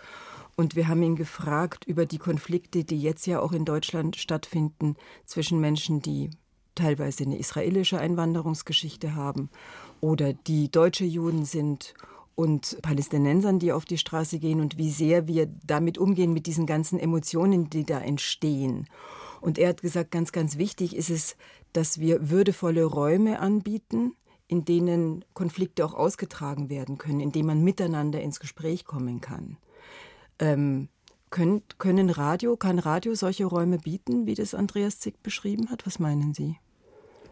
Und 0.58 0.74
wir 0.74 0.88
haben 0.88 1.04
ihn 1.04 1.14
gefragt 1.14 1.84
über 1.84 2.04
die 2.04 2.18
Konflikte, 2.18 2.82
die 2.82 3.00
jetzt 3.00 3.28
ja 3.28 3.38
auch 3.38 3.52
in 3.52 3.64
Deutschland 3.64 4.16
stattfinden 4.16 4.96
zwischen 5.24 5.60
Menschen, 5.60 6.02
die 6.02 6.30
teilweise 6.74 7.22
eine 7.22 7.38
israelische 7.38 8.00
Einwanderungsgeschichte 8.00 9.14
haben 9.14 9.50
oder 10.00 10.32
die 10.32 10.68
deutsche 10.68 11.04
Juden 11.04 11.44
sind 11.44 11.94
und 12.34 12.76
Palästinensern, 12.82 13.60
die 13.60 13.70
auf 13.70 13.84
die 13.84 13.98
Straße 13.98 14.40
gehen 14.40 14.60
und 14.60 14.78
wie 14.78 14.90
sehr 14.90 15.28
wir 15.28 15.46
damit 15.64 15.96
umgehen 15.96 16.32
mit 16.32 16.46
diesen 16.46 16.66
ganzen 16.66 16.98
Emotionen, 16.98 17.70
die 17.70 17.84
da 17.84 18.00
entstehen. 18.00 18.88
Und 19.40 19.58
er 19.58 19.68
hat 19.68 19.80
gesagt, 19.80 20.10
ganz, 20.10 20.32
ganz 20.32 20.58
wichtig 20.58 20.96
ist 20.96 21.10
es, 21.10 21.36
dass 21.72 22.00
wir 22.00 22.30
würdevolle 22.30 22.84
Räume 22.84 23.38
anbieten, 23.38 24.16
in 24.48 24.64
denen 24.64 25.24
Konflikte 25.34 25.84
auch 25.84 25.94
ausgetragen 25.94 26.68
werden 26.68 26.98
können, 26.98 27.20
in 27.20 27.30
denen 27.30 27.46
man 27.46 27.62
miteinander 27.62 28.20
ins 28.20 28.40
Gespräch 28.40 28.84
kommen 28.84 29.20
kann. 29.20 29.56
Ähm, 30.38 30.88
können, 31.30 31.62
können 31.78 32.10
Radio, 32.10 32.56
kann 32.56 32.78
Radio 32.78 33.14
solche 33.14 33.44
Räume 33.44 33.78
bieten, 33.78 34.26
wie 34.26 34.34
das 34.34 34.54
Andreas 34.54 34.98
Zick 35.00 35.22
beschrieben 35.22 35.70
hat? 35.70 35.86
Was 35.86 35.98
meinen 35.98 36.32
Sie? 36.34 36.56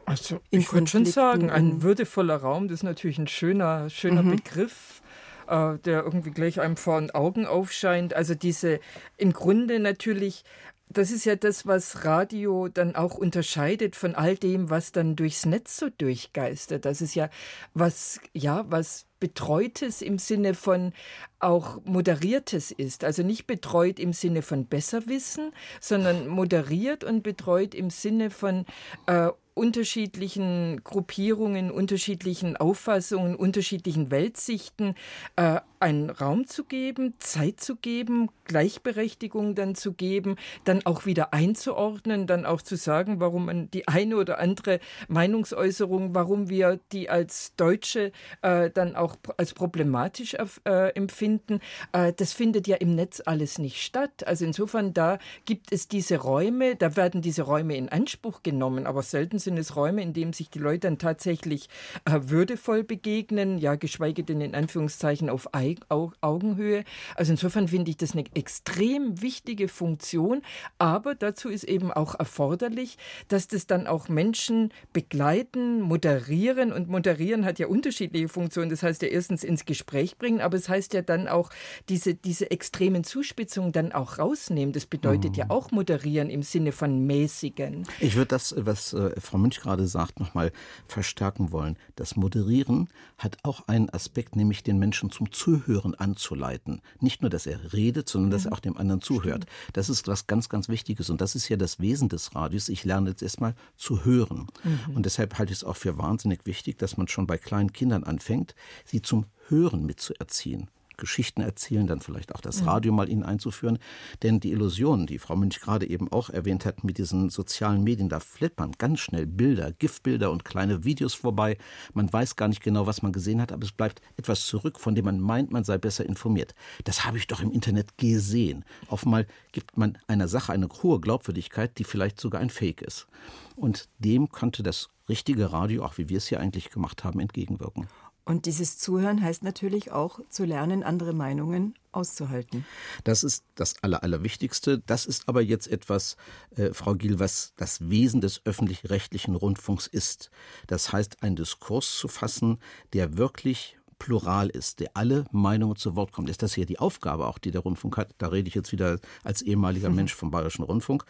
Also 0.04 0.40
ich 0.50 0.72
würde 0.72 0.86
schon 0.86 1.04
sagen, 1.04 1.50
ein 1.50 1.82
würdevoller 1.82 2.36
Raum, 2.36 2.68
das 2.68 2.80
ist 2.80 2.82
natürlich 2.84 3.18
ein 3.18 3.26
schöner, 3.26 3.90
schöner 3.90 4.22
mhm. 4.22 4.36
Begriff, 4.36 5.02
äh, 5.48 5.78
der 5.78 6.04
irgendwie 6.04 6.30
gleich 6.30 6.60
einem 6.60 6.76
vor 6.76 7.00
den 7.00 7.10
Augen 7.10 7.44
aufscheint. 7.44 8.14
Also 8.14 8.34
diese 8.34 8.78
im 9.16 9.32
Grunde 9.32 9.80
natürlich 9.80 10.44
das 10.88 11.10
ist 11.10 11.24
ja 11.24 11.36
das, 11.36 11.66
was 11.66 12.04
Radio 12.04 12.68
dann 12.68 12.94
auch 12.94 13.16
unterscheidet 13.16 13.96
von 13.96 14.14
all 14.14 14.36
dem, 14.36 14.70
was 14.70 14.92
dann 14.92 15.16
durchs 15.16 15.44
Netz 15.44 15.76
so 15.76 15.88
durchgeistert. 15.88 16.84
Das 16.84 17.00
ist 17.00 17.14
ja 17.14 17.28
was, 17.74 18.20
ja, 18.32 18.64
was 18.68 19.06
Betreutes 19.18 20.02
im 20.02 20.18
Sinne 20.18 20.54
von 20.54 20.92
auch 21.38 21.80
Moderiertes 21.84 22.70
ist. 22.70 23.02
Also 23.02 23.22
nicht 23.22 23.46
betreut 23.46 23.98
im 23.98 24.12
Sinne 24.12 24.42
von 24.42 24.66
Besserwissen, 24.66 25.52
sondern 25.80 26.28
moderiert 26.28 27.02
und 27.02 27.22
betreut 27.22 27.74
im 27.74 27.90
Sinne 27.90 28.30
von 28.30 28.64
äh, 29.06 29.30
unterschiedlichen 29.54 30.84
Gruppierungen, 30.84 31.70
unterschiedlichen 31.70 32.58
Auffassungen, 32.58 33.34
unterschiedlichen 33.36 34.10
Weltsichten 34.10 34.94
äh, 35.36 35.60
einen 35.80 36.10
Raum 36.10 36.46
zu 36.46 36.64
geben, 36.64 37.14
Zeit 37.18 37.60
zu 37.60 37.76
geben, 37.76 38.30
Gleichberechtigung 38.44 39.54
dann 39.54 39.74
zu 39.74 39.92
geben, 39.92 40.36
dann 40.64 40.84
auch 40.86 41.06
wieder 41.06 41.34
einzuordnen, 41.34 42.26
dann 42.26 42.46
auch 42.46 42.62
zu 42.62 42.76
sagen, 42.76 43.20
warum 43.20 43.46
man 43.46 43.70
die 43.70 43.88
eine 43.88 44.16
oder 44.16 44.38
andere 44.38 44.80
Meinungsäußerung, 45.08 46.14
warum 46.14 46.48
wir 46.48 46.80
die 46.92 47.10
als 47.10 47.54
Deutsche 47.56 48.12
äh, 48.42 48.70
dann 48.70 48.96
auch 48.96 49.16
als 49.36 49.52
problematisch 49.52 50.34
äh, 50.34 50.88
empfinden, 50.94 51.60
äh, 51.92 52.12
das 52.12 52.32
findet 52.32 52.66
ja 52.66 52.76
im 52.76 52.94
Netz 52.94 53.22
alles 53.24 53.58
nicht 53.58 53.82
statt. 53.82 54.26
Also 54.26 54.44
insofern, 54.44 54.94
da 54.94 55.18
gibt 55.44 55.72
es 55.72 55.88
diese 55.88 56.18
Räume, 56.18 56.76
da 56.76 56.96
werden 56.96 57.20
diese 57.20 57.42
Räume 57.42 57.76
in 57.76 57.88
Anspruch 57.88 58.42
genommen, 58.42 58.86
aber 58.86 59.02
selten 59.02 59.38
sind 59.38 59.58
es 59.58 59.76
Räume, 59.76 60.02
in 60.02 60.12
denen 60.12 60.32
sich 60.32 60.50
die 60.50 60.58
Leute 60.58 60.86
dann 60.86 60.98
tatsächlich 60.98 61.68
äh, 62.04 62.18
würdevoll 62.22 62.84
begegnen, 62.84 63.58
ja, 63.58 63.74
geschweige 63.74 64.22
denn 64.22 64.40
in 64.40 64.54
Anführungszeichen 64.54 65.28
auf 65.28 65.52
Augenhöhe. 65.88 66.84
Also 67.14 67.32
insofern 67.32 67.68
finde 67.68 67.90
ich 67.90 67.96
das 67.96 68.12
eine 68.12 68.24
extrem 68.34 69.22
wichtige 69.22 69.68
Funktion, 69.68 70.42
aber 70.78 71.14
dazu 71.14 71.48
ist 71.48 71.64
eben 71.64 71.92
auch 71.92 72.14
erforderlich, 72.14 72.98
dass 73.28 73.48
das 73.48 73.66
dann 73.66 73.86
auch 73.86 74.08
Menschen 74.08 74.72
begleiten, 74.92 75.80
moderieren 75.80 76.72
und 76.72 76.88
moderieren 76.88 77.44
hat 77.44 77.58
ja 77.58 77.66
unterschiedliche 77.66 78.28
Funktionen. 78.28 78.70
Das 78.70 78.82
heißt 78.82 79.02
ja 79.02 79.08
erstens 79.08 79.44
ins 79.44 79.64
Gespräch 79.64 80.18
bringen, 80.18 80.40
aber 80.40 80.56
es 80.56 80.68
heißt 80.68 80.94
ja 80.94 81.02
dann 81.02 81.28
auch 81.28 81.50
diese, 81.88 82.14
diese 82.14 82.50
extremen 82.50 83.04
Zuspitzungen 83.04 83.72
dann 83.72 83.92
auch 83.92 84.18
rausnehmen. 84.18 84.72
Das 84.72 84.86
bedeutet 84.86 85.32
mhm. 85.32 85.38
ja 85.38 85.50
auch 85.50 85.70
moderieren 85.70 86.30
im 86.30 86.42
Sinne 86.42 86.72
von 86.72 87.06
mäßigen. 87.06 87.86
Ich 88.00 88.16
würde 88.16 88.28
das, 88.28 88.54
was 88.56 88.92
äh, 88.92 89.18
Frau 89.20 89.38
Münch 89.38 89.60
gerade 89.60 89.86
sagt, 89.86 90.20
nochmal 90.20 90.52
verstärken 90.86 91.52
wollen. 91.52 91.76
Das 91.96 92.16
Moderieren 92.16 92.88
hat 93.18 93.38
auch 93.42 93.68
einen 93.68 93.90
Aspekt, 93.90 94.36
nämlich 94.36 94.62
den 94.62 94.78
Menschen 94.78 95.10
zum 95.10 95.32
Zuhören 95.32 95.55
anzuleiten. 95.98 96.80
Nicht 97.00 97.22
nur, 97.22 97.30
dass 97.30 97.46
er 97.46 97.72
redet, 97.72 98.08
sondern 98.08 98.30
dass 98.30 98.46
er 98.46 98.52
auch 98.52 98.60
dem 98.60 98.76
anderen 98.76 99.00
zuhört. 99.00 99.44
Stimmt. 99.44 99.74
Das 99.74 99.88
ist 99.88 100.06
was 100.08 100.26
ganz, 100.26 100.48
ganz 100.48 100.68
Wichtiges 100.68 101.10
und 101.10 101.20
das 101.20 101.34
ist 101.34 101.48
ja 101.48 101.56
das 101.56 101.80
Wesen 101.80 102.08
des 102.08 102.34
Radios. 102.34 102.68
Ich 102.68 102.84
lerne 102.84 103.10
jetzt 103.10 103.22
erstmal 103.22 103.54
zu 103.76 104.04
hören. 104.04 104.46
Mhm. 104.64 104.96
Und 104.96 105.06
deshalb 105.06 105.38
halte 105.38 105.52
ich 105.52 105.58
es 105.58 105.64
auch 105.64 105.76
für 105.76 105.98
wahnsinnig 105.98 106.46
wichtig, 106.46 106.78
dass 106.78 106.96
man 106.96 107.08
schon 107.08 107.26
bei 107.26 107.38
kleinen 107.38 107.72
Kindern 107.72 108.04
anfängt, 108.04 108.54
sie 108.84 109.02
zum 109.02 109.26
Hören 109.48 109.86
mitzuerziehen. 109.86 110.68
Geschichten 110.96 111.40
erzählen, 111.40 111.86
dann 111.86 112.00
vielleicht 112.00 112.34
auch 112.34 112.40
das 112.40 112.66
Radio 112.66 112.92
mal 112.92 113.08
ihnen 113.08 113.22
einzuführen. 113.22 113.78
Denn 114.22 114.40
die 114.40 114.52
Illusionen, 114.52 115.06
die 115.06 115.18
Frau 115.18 115.36
Münch 115.36 115.60
gerade 115.60 115.88
eben 115.88 116.10
auch 116.12 116.30
erwähnt 116.30 116.64
hat, 116.64 116.84
mit 116.84 116.98
diesen 116.98 117.30
sozialen 117.30 117.82
Medien, 117.82 118.08
da 118.08 118.20
flippern 118.20 118.72
ganz 118.78 119.00
schnell 119.00 119.26
Bilder, 119.26 119.72
Giftbilder 119.72 120.30
und 120.30 120.44
kleine 120.44 120.84
Videos 120.84 121.14
vorbei. 121.14 121.58
Man 121.94 122.12
weiß 122.12 122.36
gar 122.36 122.48
nicht 122.48 122.62
genau, 122.62 122.86
was 122.86 123.02
man 123.02 123.12
gesehen 123.12 123.40
hat, 123.40 123.52
aber 123.52 123.64
es 123.64 123.72
bleibt 123.72 124.00
etwas 124.16 124.46
zurück, 124.46 124.78
von 124.78 124.94
dem 124.94 125.06
man 125.06 125.20
meint, 125.20 125.50
man 125.50 125.64
sei 125.64 125.78
besser 125.78 126.06
informiert. 126.06 126.54
Das 126.84 127.04
habe 127.04 127.18
ich 127.18 127.26
doch 127.26 127.40
im 127.40 127.50
Internet 127.50 127.98
gesehen. 127.98 128.64
Einmal 128.90 129.26
gibt 129.52 129.76
man 129.76 129.98
einer 130.08 130.28
Sache 130.28 130.52
eine 130.52 130.68
hohe 130.68 131.00
Glaubwürdigkeit, 131.00 131.78
die 131.78 131.84
vielleicht 131.84 132.20
sogar 132.20 132.40
ein 132.40 132.50
Fake 132.50 132.82
ist. 132.82 133.06
Und 133.54 133.88
dem 133.98 134.28
könnte 134.30 134.62
das 134.62 134.90
richtige 135.08 135.52
Radio, 135.52 135.84
auch 135.84 135.98
wie 135.98 136.08
wir 136.08 136.18
es 136.18 136.26
hier 136.26 136.40
eigentlich 136.40 136.70
gemacht 136.70 137.04
haben, 137.04 137.20
entgegenwirken. 137.20 137.88
Und 138.26 138.46
dieses 138.46 138.76
Zuhören 138.76 139.22
heißt 139.22 139.44
natürlich 139.44 139.92
auch 139.92 140.18
zu 140.30 140.44
lernen, 140.44 140.82
andere 140.82 141.12
Meinungen 141.12 141.76
auszuhalten. 141.92 142.66
Das 143.04 143.22
ist 143.22 143.44
das 143.54 143.80
Aller, 143.84 144.02
Allerwichtigste. 144.02 144.80
Das 144.84 145.06
ist 145.06 145.28
aber 145.28 145.42
jetzt 145.42 145.68
etwas, 145.68 146.16
äh, 146.56 146.74
Frau 146.74 146.94
Giel, 146.96 147.20
was 147.20 147.52
das 147.56 147.88
Wesen 147.88 148.20
des 148.20 148.44
öffentlich-rechtlichen 148.44 149.36
Rundfunks 149.36 149.86
ist. 149.86 150.32
Das 150.66 150.92
heißt, 150.92 151.22
einen 151.22 151.36
Diskurs 151.36 151.96
zu 151.96 152.08
fassen, 152.08 152.58
der 152.92 153.16
wirklich 153.16 153.78
plural 154.00 154.48
ist, 154.48 154.80
der 154.80 154.90
alle 154.94 155.24
Meinungen 155.30 155.76
zu 155.76 155.94
Wort 155.94 156.10
kommt. 156.10 156.28
Ist 156.28 156.42
das 156.42 156.52
hier 156.52 156.66
die 156.66 156.80
Aufgabe 156.80 157.26
auch, 157.26 157.38
die 157.38 157.52
der 157.52 157.60
Rundfunk 157.60 157.96
hat? 157.96 158.12
Da 158.18 158.26
rede 158.26 158.48
ich 158.48 158.56
jetzt 158.56 158.72
wieder 158.72 158.98
als 159.22 159.40
ehemaliger 159.40 159.88
Mensch 159.88 160.14
vom 160.14 160.32
Bayerischen 160.32 160.64
Rundfunk. 160.64 161.04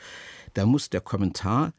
Da 0.53 0.67
muss 0.67 0.91
der 0.91 1.01
Kommentar 1.01 1.73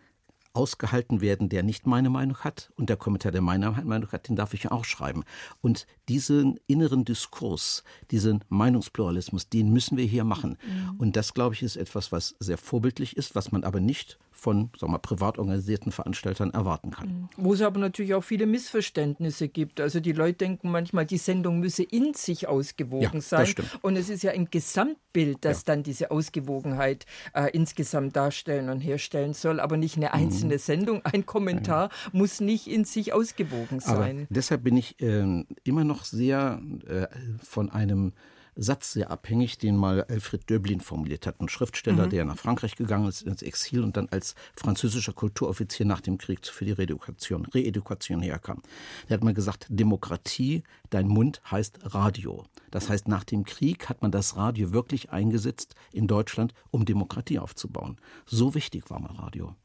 ausgehalten 0.58 1.22
werden, 1.22 1.50
der 1.50 1.62
nicht 1.62 1.86
meine 1.86 2.10
Meinung 2.10 2.38
hat. 2.38 2.72
Und 2.76 2.90
der 2.90 2.98
Kommentar, 2.98 3.32
der 3.32 3.42
meine 3.42 3.72
Meinung 3.84 4.12
hat, 4.12 4.28
den 4.28 4.36
darf 4.36 4.56
ich 4.56 4.64
ja 4.64 4.72
auch 4.72 4.86
schreiben. 4.86 5.24
Und 5.62 5.86
diesen 6.10 6.60
inneren 6.66 7.06
Diskurs, 7.06 7.84
diesen 8.10 8.44
Meinungspluralismus, 8.50 9.50
den 9.50 9.72
müssen 9.72 9.98
wir 9.98 10.06
hier 10.06 10.24
machen. 10.24 10.58
Mhm. 10.66 10.96
Und 10.98 11.16
das, 11.16 11.36
glaube 11.36 11.54
ich, 11.54 11.62
ist 11.62 11.76
etwas, 11.76 12.12
was 12.12 12.36
sehr 12.40 12.58
vorbildlich 12.58 13.16
ist, 13.16 13.36
was 13.36 13.52
man 13.52 13.64
aber 13.64 13.80
nicht 13.80 14.18
von 14.38 14.70
sagen 14.78 14.94
wir, 14.94 15.00
privat 15.00 15.40
organisierten 15.40 15.92
Veranstaltern 15.92 16.52
erwarten 16.52 16.92
kann. 16.92 17.08
Mhm. 17.08 17.30
Wo 17.38 17.54
es 17.54 17.62
aber 17.62 17.80
natürlich 17.80 18.14
auch 18.14 18.24
viele 18.24 18.46
Missverständnisse 18.46 19.48
gibt. 19.50 19.82
Also 19.82 20.00
die 20.00 20.12
Leute 20.12 20.38
denken 20.38 20.70
manchmal, 20.70 21.06
die 21.06 21.18
Sendung 21.18 21.60
müsse 21.60 21.84
in 21.84 22.14
sich 22.14 22.48
ausgewogen 22.48 23.16
ja, 23.16 23.22
sein. 23.22 23.54
Und 23.82 23.96
es 23.96 24.10
ist 24.10 24.24
ja 24.24 24.32
ein 24.32 24.50
Gesamtbild, 24.50 25.40
das 25.42 25.60
ja. 25.60 25.64
dann 25.66 25.84
diese 25.84 26.12
Ausgewogenheit 26.12 27.06
äh, 27.34 27.50
insgesamt 27.52 28.16
darstellen 28.16 28.70
und 28.70 28.80
herstellen 28.80 29.34
soll, 29.34 29.60
aber 29.60 29.76
nicht 29.76 29.98
eine 29.98 30.14
einzelne 30.14 30.47
mhm. 30.56 30.60
Sendung. 30.60 31.06
Ein 31.06 31.26
Kommentar 31.26 31.90
muss 32.12 32.40
nicht 32.40 32.68
in 32.68 32.86
sich 32.86 33.14
ausgewogen 33.14 33.80
sein. 33.80 33.96
Aber 33.96 34.28
deshalb 34.30 34.64
bin 34.64 34.78
ich 34.78 35.02
äh, 35.02 35.44
immer 35.64 35.84
noch 35.84 36.06
sehr 36.06 36.62
äh, 36.88 37.08
von 37.44 37.70
einem 37.70 38.14
Satz 38.58 38.94
sehr 38.94 39.12
abhängig, 39.12 39.58
den 39.60 39.78
mal 39.78 40.04
Alfred 40.04 40.50
Döblin 40.50 40.82
formuliert 40.82 41.28
hat, 41.28 41.40
ein 41.40 41.48
Schriftsteller, 41.48 42.08
mhm. 42.08 42.10
der 42.10 42.26
nach 42.26 42.38
Frankreich 42.38 42.76
gegangen 42.76 43.08
ist, 43.08 43.22
ins 43.22 43.44
Exil 43.44 43.84
und 43.84 43.96
dann 43.96 44.10
als 44.10 44.36
französischer 44.56 45.14
Kulturoffizier 45.14 45.86
nach 45.86 46.02
dem 46.02 46.18
Krieg 46.18 46.46
für 46.46 46.66
die 46.66 46.72
Reedukation, 46.72 47.46
Reedukation 47.46 48.22
herkam. 48.22 48.62
Der 49.08 49.16
hat 49.16 49.24
mal 49.24 49.34
gesagt, 49.34 49.68
Demokratie, 49.70 50.64
dein 50.90 51.08
Mund 51.08 51.42
heißt 51.50 51.80
Radio. 51.84 52.44
Das 52.72 52.90
heißt, 52.90 53.08
nach 53.08 53.24
dem 53.24 53.46
Krieg 53.46 53.90
hat 53.90 54.02
man 54.02 54.12
das 54.12 54.36
Radio 54.36 54.74
wirklich 54.74 55.12
eingesetzt 55.12 55.76
in 55.94 56.08
Deutschland, 56.08 56.54
um 56.72 56.86
Demokratie 56.86 57.40
aufzubauen. 57.40 57.98
So 58.26 58.56
wichtig 58.56 58.90
war 58.90 59.00
mal 59.00 59.14
Radio. 59.14 59.56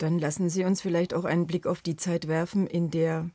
Dann 0.00 0.18
lassen 0.18 0.48
Sie 0.48 0.64
uns 0.64 0.80
vielleicht 0.80 1.12
auch 1.12 1.26
einen 1.26 1.46
Blick 1.46 1.66
auf 1.66 1.82
die 1.82 1.94
Zeit 1.94 2.26
werfen, 2.26 2.66
in 2.66 2.90
der 2.90 3.28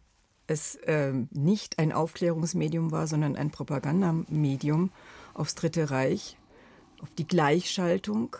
es 0.47 0.73
äh, 0.77 1.13
nicht 1.29 1.77
ein 1.77 1.93
Aufklärungsmedium 1.93 2.91
war, 2.91 3.05
sondern 3.05 3.35
ein 3.35 3.51
Propagandamedium 3.51 4.89
aufs 5.35 5.53
Dritte 5.53 5.91
Reich, 5.91 6.37
auf 7.03 7.09
die 7.19 7.27
Gleichschaltung. 7.27 8.35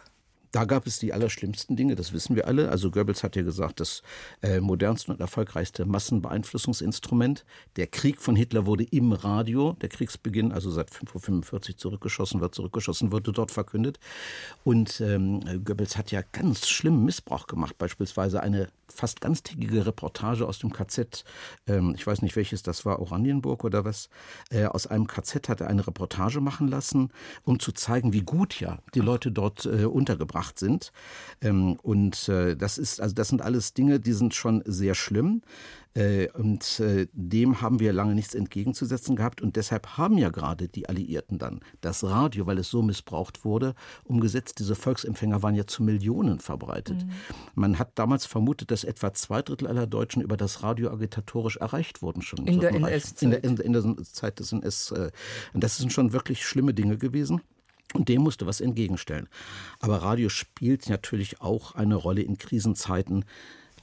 Da 0.56 0.64
gab 0.64 0.88
es 0.88 1.00
die 1.00 1.12
allerschlimmsten 1.12 1.76
Dinge, 1.76 1.96
das 1.96 2.14
wissen 2.14 2.38
wir 2.38 2.48
alle. 2.48 2.70
Also 2.70 2.90
Goebbels 2.90 3.24
hat 3.24 3.36
ja 3.36 3.42
gesagt, 3.42 3.82
das 3.82 4.04
äh, 4.42 4.62
modernste 4.62 5.12
und 5.12 5.20
erfolgreichste 5.20 5.86
Massenbeeinflussungsinstrument. 5.86 7.44
Der 7.76 7.88
Krieg 7.88 8.22
von 8.22 8.38
Hitler 8.38 8.66
wurde 8.66 8.86
im 8.86 9.12
Radio, 9.12 9.74
der 9.82 9.90
Kriegsbeginn, 9.90 10.54
also 10.54 10.72
seit 10.72 10.92
5.45 10.92 11.52
Uhr 11.52 11.78
zurückgeschossen 11.78 12.40
wird, 12.40 12.56
zurückgeschossen 12.56 13.12
wurde 13.12 13.34
dort 13.34 13.52
verkündet. 13.52 14.00
Und 14.64 15.02
ähm, 15.02 15.42
Goebbels 15.66 15.98
hat 15.98 16.12
ja 16.12 16.22
ganz 16.32 16.70
schlimmen 16.70 17.04
Missbrauch 17.04 17.48
gemacht, 17.48 17.78
beispielsweise 17.78 18.42
eine 18.42 18.70
fast 18.88 19.22
ganztägige 19.22 19.86
Reportage 19.86 20.48
aus 20.48 20.60
dem 20.60 20.72
KZ, 20.72 21.24
ähm, 21.68 21.94
ich 21.96 22.06
weiß 22.06 22.22
nicht 22.22 22.36
welches 22.36 22.64
das 22.64 22.86
war, 22.86 23.00
Oranienburg 23.00 23.64
oder 23.64 23.86
was, 23.86 24.10
äh, 24.52 24.66
aus 24.66 24.88
einem 24.88 25.08
KZ 25.08 25.50
hat 25.50 25.62
er 25.62 25.68
eine 25.68 25.86
Reportage 25.86 26.42
machen 26.42 26.68
lassen, 26.68 27.12
um 27.44 27.60
zu 27.60 27.72
zeigen, 27.72 28.14
wie 28.14 28.22
gut 28.22 28.60
ja 28.60 28.80
die 28.94 29.00
Leute 29.00 29.32
dort 29.32 29.66
äh, 29.66 29.86
untergebracht 29.86 30.60
sind. 30.60 30.92
Ähm, 31.42 31.78
und 31.82 32.30
äh, 32.30 32.56
das 32.56 32.78
ist, 32.78 33.02
also 33.02 33.16
das 33.16 33.30
sind 33.30 33.42
alles 33.42 33.74
Dinge, 33.74 34.00
die 34.00 34.14
sind 34.14 34.34
schon 34.34 34.64
sehr 34.66 34.96
schlimm. 34.96 35.42
Äh, 35.96 36.28
und 36.34 36.80
äh, 36.82 37.08
dem 37.14 37.62
haben 37.62 37.80
wir 37.80 37.94
lange 37.94 38.16
nichts 38.16 38.36
entgegenzusetzen 38.36 39.16
gehabt. 39.16 39.42
Und 39.42 39.56
deshalb 39.56 39.98
haben 39.98 40.18
ja 40.18 40.30
gerade 40.30 40.68
die 40.68 40.90
Alliierten 40.90 41.40
dann 41.40 41.62
das 41.82 42.04
Radio, 42.04 42.46
weil 42.46 42.58
es 42.58 42.70
so 42.70 42.82
missbraucht 42.82 43.46
wurde, 43.46 43.76
umgesetzt. 44.04 44.60
Diese 44.60 44.76
Volksempfänger 44.76 45.42
waren 45.42 45.56
ja 45.56 45.66
zu 45.66 45.84
Millionen 45.84 46.40
verbreitet. 46.40 47.06
Mhm. 47.06 47.12
Man 47.56 47.80
hat 47.80 47.92
damals 47.96 48.26
vermutet, 48.26 48.72
dass 48.72 48.84
etwa 48.84 49.14
zwei 49.14 49.42
Drittel 49.42 49.68
aller 49.68 49.88
Deutschen 49.88 50.22
über 50.22 50.36
das 50.36 50.64
Radio 50.64 50.92
agitatorisch 50.92 51.58
erreicht 51.58 52.02
wurden 52.02 52.22
schon. 52.22 52.46
In 52.46 52.60
der 52.60 52.74
NS-Zeit. 52.74 53.44
In, 53.44 53.56
in, 53.56 53.58
in, 53.58 53.74
der 53.74 54.04
Zeit 54.04 54.40
des 54.40 54.52
NS. 54.52 54.92
Äh, 54.92 55.12
und 55.54 55.64
das 55.64 55.78
sind 55.78 55.94
schon 55.94 56.12
wirklich 56.12 56.46
schlimme 56.46 56.74
Dinge 56.74 56.98
gewesen. 56.98 57.42
Und 57.94 58.10
dem 58.10 58.24
musste 58.24 58.46
was 58.46 58.60
entgegenstellen. 58.60 59.30
Aber 59.80 59.98
Radio 59.98 60.28
spielt 60.28 60.90
natürlich 60.90 61.40
auch 61.40 61.76
eine 61.76 61.96
Rolle 61.96 62.24
in 62.24 62.38
Krisenzeiten 62.38 63.24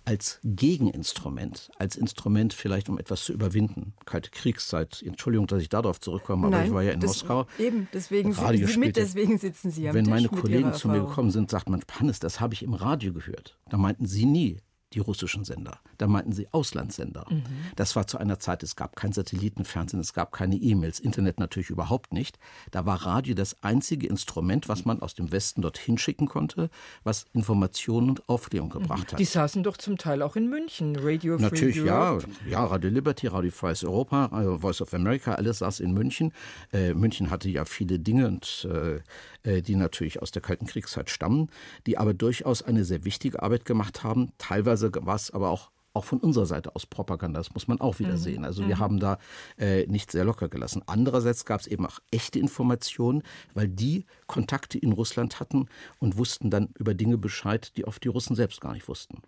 als 0.05 0.41
Gegeninstrument, 0.43 1.71
als 1.79 1.97
Instrument 1.97 2.55
vielleicht, 2.55 2.89
um 2.89 2.99
etwas 2.99 3.25
zu 3.25 3.33
überwinden. 3.33 3.95
Kalte 4.05 4.31
Kriegszeit. 4.31 5.03
Entschuldigung, 5.05 5.47
dass 5.47 5.63
ich 5.63 5.69
darauf 5.69 6.01
zurückkomme, 6.01 6.47
aber 6.47 6.57
Nein, 6.57 6.67
ich 6.67 6.75
war 6.75 6.83
ja 6.83 6.93
in 6.93 7.01
das, 7.01 7.09
Moskau. 7.09 7.47
Eben, 7.59 7.89
deswegen 7.93 8.33
Radio 8.33 8.67
Sie 8.67 8.79
mit, 8.79 8.97
deswegen 8.97 9.39
sitzen 9.39 9.71
Sie 9.71 9.89
am 9.89 9.95
Wenn 9.95 10.05
Tisch 10.05 10.11
meine 10.11 10.29
Kollegen 10.29 10.73
zu 10.73 10.89
mir 10.89 11.01
gekommen 11.01 11.31
sind, 11.31 11.51
sagt 11.51 11.69
man, 11.69 11.83
Hannes, 11.91 12.19
das 12.19 12.41
habe 12.41 12.55
ich 12.55 12.63
im 12.63 12.75
Radio 12.75 13.13
gehört. 13.13 13.59
Da 13.71 13.77
meinten 13.77 14.07
sie 14.07 14.27
nie 14.27 14.59
die 14.95 15.01
russischen 15.01 15.45
Sender. 15.45 15.79
Da 15.99 16.07
meinten 16.07 16.33
sie 16.33 16.49
Auslandssender. 16.53 17.27
Mhm. 17.31 17.43
Das 17.77 17.97
war 17.97 18.07
zu 18.07 18.19
einer 18.19 18.39
Zeit, 18.39 18.63
es 18.63 18.77
gab 18.77 18.97
kein 18.97 19.13
Satellitenfernsehen, 19.13 20.01
es 20.01 20.13
gab 20.13 20.33
keine 20.33 20.57
E-Mails, 20.57 21.01
Internet 21.01 21.39
natürlich 21.41 21.71
überhaupt 21.71 22.13
nicht. 22.13 22.39
Da 22.71 22.87
war 22.87 23.07
Radio 23.07 23.35
das 23.35 23.63
einzige 23.63 24.07
Instrument, 24.07 24.69
was 24.69 24.85
man 24.85 25.01
aus 25.01 25.15
dem 25.15 25.33
Westen 25.33 25.63
dorthin 25.63 25.99
schicken 25.99 26.27
konnte, 26.27 26.71
was 27.05 27.27
Informationen 27.33 28.11
und 28.11 28.29
Aufklärung 28.29 28.71
gebracht 28.71 29.13
hat. 29.13 29.19
Die 29.19 29.25
saßen 29.25 29.63
doch 29.63 29.77
zum 29.77 29.99
Teil 29.99 30.23
auch 30.23 30.37
in 30.37 30.49
München, 30.49 30.97
Radio 30.97 31.37
Free 31.37 31.43
Natürlich, 31.43 31.77
ja, 31.77 32.13
Europe. 32.13 32.29
ja, 32.49 32.65
Radio 32.65 32.91
Liberty, 32.91 33.27
Radio 33.27 33.51
Freies 33.51 33.85
Europa, 33.85 34.31
äh, 34.33 34.59
Voice 34.59 34.81
of 34.81 34.93
America, 34.95 35.35
alles 35.35 35.59
saß 35.59 35.81
in 35.81 35.93
München. 35.93 36.33
Äh, 36.73 36.95
München 36.95 37.31
hatte 37.31 37.49
ja 37.49 37.65
viele 37.65 37.99
Dinge, 37.99 38.27
und, 38.27 38.69
äh, 38.71 39.01
äh, 39.45 39.63
die 39.63 39.77
natürlich 39.77 40.23
aus 40.23 40.31
der 40.31 40.43
Kalten 40.43 40.67
Kriegszeit 40.67 41.11
stammen, 41.11 41.49
die 41.87 41.99
aber 41.99 42.15
durchaus 42.15 42.63
eine 42.63 42.85
sehr 42.85 43.05
wichtige 43.05 43.43
Arbeit 43.43 43.65
gemacht 43.65 44.03
haben. 44.05 44.33
Teilweise 44.39 44.82
war 44.93 45.17
es 45.17 45.31
aber 45.31 45.51
auch 45.51 45.71
auch 45.95 46.05
von 46.05 46.21
unserer 46.21 46.47
Seite 46.47 46.75
aus 46.75 46.87
Propaganda, 46.87 47.39
das 47.41 47.53
muss 47.53 47.69
man 47.69 47.81
auch 47.81 47.99
wieder 47.99 48.17
sehen. 48.17 48.45
Also 48.45 48.67
wir 48.67 48.79
haben 48.79 48.99
da 48.99 49.19
äh, 49.59 49.87
nicht 49.87 50.11
sehr 50.11 50.25
locker 50.25 50.49
gelassen. 50.49 50.83
Andererseits 50.87 51.45
gab 51.45 51.61
es 51.61 51.67
eben 51.67 51.87
auch 51.87 51.99
echte 52.11 52.39
Informationen, 52.39 53.23
weil 53.55 53.69
die 53.69 54.07
Kontakte 54.27 54.79
in 54.79 54.93
Russland 54.93 55.41
hatten 55.41 55.67
und 55.99 56.17
wussten 56.17 56.51
dann 56.51 56.71
über 56.79 56.95
Dinge 56.95 57.19
Bescheid, 57.19 57.77
die 57.77 57.85
oft 57.85 58.03
die 58.05 58.09
Russen 58.09 58.37
selbst 58.37 58.61
gar 58.61 58.73
nicht 58.73 58.89
wussten. 58.89 59.21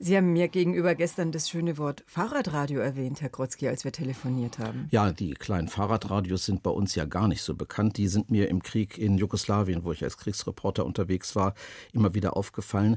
Sie 0.00 0.16
haben 0.16 0.32
mir 0.32 0.46
gegenüber 0.46 0.94
gestern 0.94 1.32
das 1.32 1.50
schöne 1.50 1.76
Wort 1.76 2.04
Fahrradradio 2.06 2.78
erwähnt, 2.78 3.20
Herr 3.20 3.30
Krotzki, 3.30 3.66
als 3.66 3.82
wir 3.82 3.90
telefoniert 3.90 4.60
haben. 4.60 4.86
Ja, 4.92 5.10
die 5.10 5.34
kleinen 5.34 5.66
Fahrradradios 5.66 6.44
sind 6.44 6.62
bei 6.62 6.70
uns 6.70 6.94
ja 6.94 7.04
gar 7.04 7.26
nicht 7.26 7.42
so 7.42 7.56
bekannt. 7.56 7.96
Die 7.96 8.06
sind 8.06 8.30
mir 8.30 8.48
im 8.48 8.62
Krieg 8.62 8.96
in 8.96 9.18
Jugoslawien, 9.18 9.82
wo 9.82 9.90
ich 9.90 10.04
als 10.04 10.16
Kriegsreporter 10.16 10.86
unterwegs 10.86 11.34
war, 11.34 11.54
immer 11.92 12.14
wieder 12.14 12.36
aufgefallen. 12.36 12.96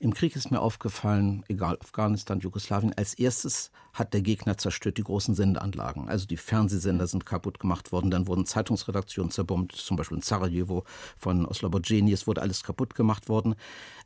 Im 0.00 0.14
Krieg 0.14 0.36
ist 0.36 0.52
mir 0.52 0.60
aufgefallen, 0.60 1.44
egal 1.48 1.76
Afghanistan, 1.80 2.38
Jugoslawien, 2.38 2.94
als 2.96 3.14
erstes 3.14 3.72
hat 3.92 4.14
der 4.14 4.22
Gegner 4.22 4.56
zerstört 4.56 4.96
die 4.96 5.02
großen 5.02 5.34
Sendeanlagen. 5.34 6.08
Also 6.08 6.26
die 6.26 6.36
Fernsehsender 6.36 7.08
sind 7.08 7.26
kaputt 7.26 7.58
gemacht 7.58 7.90
worden, 7.90 8.12
dann 8.12 8.28
wurden 8.28 8.46
Zeitungsredaktionen 8.46 9.32
zerbombt, 9.32 9.72
zum 9.72 9.96
Beispiel 9.96 10.18
in 10.18 10.22
Sarajevo 10.22 10.84
von 11.16 11.44
Oslobodjeni, 11.46 12.12
es 12.12 12.28
wurde 12.28 12.42
alles 12.42 12.62
kaputt 12.62 12.94
gemacht 12.94 13.28
worden. 13.28 13.56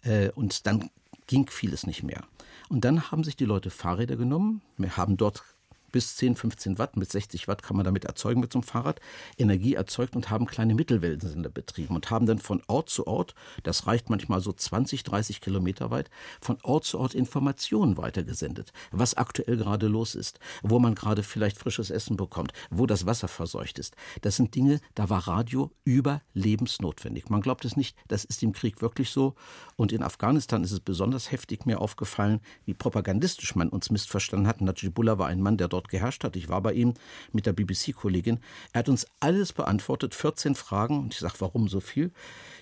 Äh, 0.02 0.30
Und 0.30 0.66
dann 0.66 0.88
ging 1.26 1.46
vieles 1.50 1.86
nicht 1.86 2.02
mehr. 2.02 2.24
Und 2.70 2.86
dann 2.86 3.10
haben 3.10 3.22
sich 3.22 3.36
die 3.36 3.44
Leute 3.44 3.68
Fahrräder 3.68 4.16
genommen, 4.16 4.62
wir 4.78 4.96
haben 4.96 5.18
dort 5.18 5.44
bis 5.92 6.16
10, 6.16 6.36
15 6.36 6.78
Watt, 6.78 6.96
mit 6.96 7.10
60 7.10 7.48
Watt 7.48 7.62
kann 7.62 7.76
man 7.76 7.84
damit 7.84 8.04
erzeugen 8.04 8.40
mit 8.40 8.52
so 8.52 8.58
einem 8.58 8.64
Fahrrad, 8.64 9.00
Energie 9.38 9.74
erzeugt 9.74 10.16
und 10.16 10.30
haben 10.30 10.46
kleine 10.46 10.74
Mittelwellensender 10.74 11.50
betrieben 11.50 11.94
und 11.94 12.10
haben 12.10 12.26
dann 12.26 12.38
von 12.38 12.62
Ort 12.66 12.90
zu 12.90 13.06
Ort, 13.06 13.34
das 13.62 13.86
reicht 13.86 14.10
manchmal 14.10 14.40
so 14.40 14.52
20, 14.52 15.04
30 15.04 15.40
Kilometer 15.40 15.90
weit, 15.90 16.10
von 16.40 16.58
Ort 16.62 16.84
zu 16.84 16.98
Ort 16.98 17.14
Informationen 17.14 17.96
weitergesendet, 17.96 18.72
was 18.90 19.14
aktuell 19.14 19.56
gerade 19.56 19.86
los 19.86 20.14
ist, 20.14 20.40
wo 20.62 20.78
man 20.78 20.94
gerade 20.94 21.22
vielleicht 21.22 21.58
frisches 21.58 21.90
Essen 21.90 22.16
bekommt, 22.16 22.52
wo 22.70 22.86
das 22.86 23.06
Wasser 23.06 23.28
verseucht 23.28 23.78
ist. 23.78 23.94
Das 24.22 24.36
sind 24.36 24.54
Dinge, 24.54 24.80
da 24.94 25.10
war 25.10 25.28
Radio 25.28 25.70
überlebensnotwendig. 25.84 27.28
Man 27.28 27.42
glaubt 27.42 27.64
es 27.64 27.76
nicht, 27.76 27.96
das 28.08 28.24
ist 28.24 28.42
im 28.42 28.52
Krieg 28.52 28.80
wirklich 28.80 29.10
so. 29.10 29.34
Und 29.76 29.92
in 29.92 30.02
Afghanistan 30.02 30.64
ist 30.64 30.72
es 30.72 30.80
besonders 30.80 31.30
heftig 31.30 31.66
mir 31.66 31.80
aufgefallen, 31.80 32.40
wie 32.64 32.74
propagandistisch 32.74 33.54
man 33.54 33.68
uns 33.68 33.90
missverstanden 33.90 34.46
hat. 34.46 34.60
Najibullah 34.60 35.18
war 35.18 35.28
ein 35.28 35.40
Mann, 35.40 35.56
der 35.56 35.68
dort 35.68 35.81
geherrscht 35.88 36.24
hat. 36.24 36.36
Ich 36.36 36.48
war 36.48 36.60
bei 36.60 36.72
ihm 36.72 36.94
mit 37.32 37.46
der 37.46 37.52
BBC-Kollegin. 37.52 38.40
Er 38.72 38.80
hat 38.80 38.88
uns 38.88 39.06
alles 39.20 39.52
beantwortet, 39.52 40.14
14 40.14 40.54
Fragen. 40.54 40.98
Und 40.98 41.14
ich 41.14 41.20
sage, 41.20 41.34
warum 41.38 41.68
so 41.68 41.80
viel? 41.80 42.12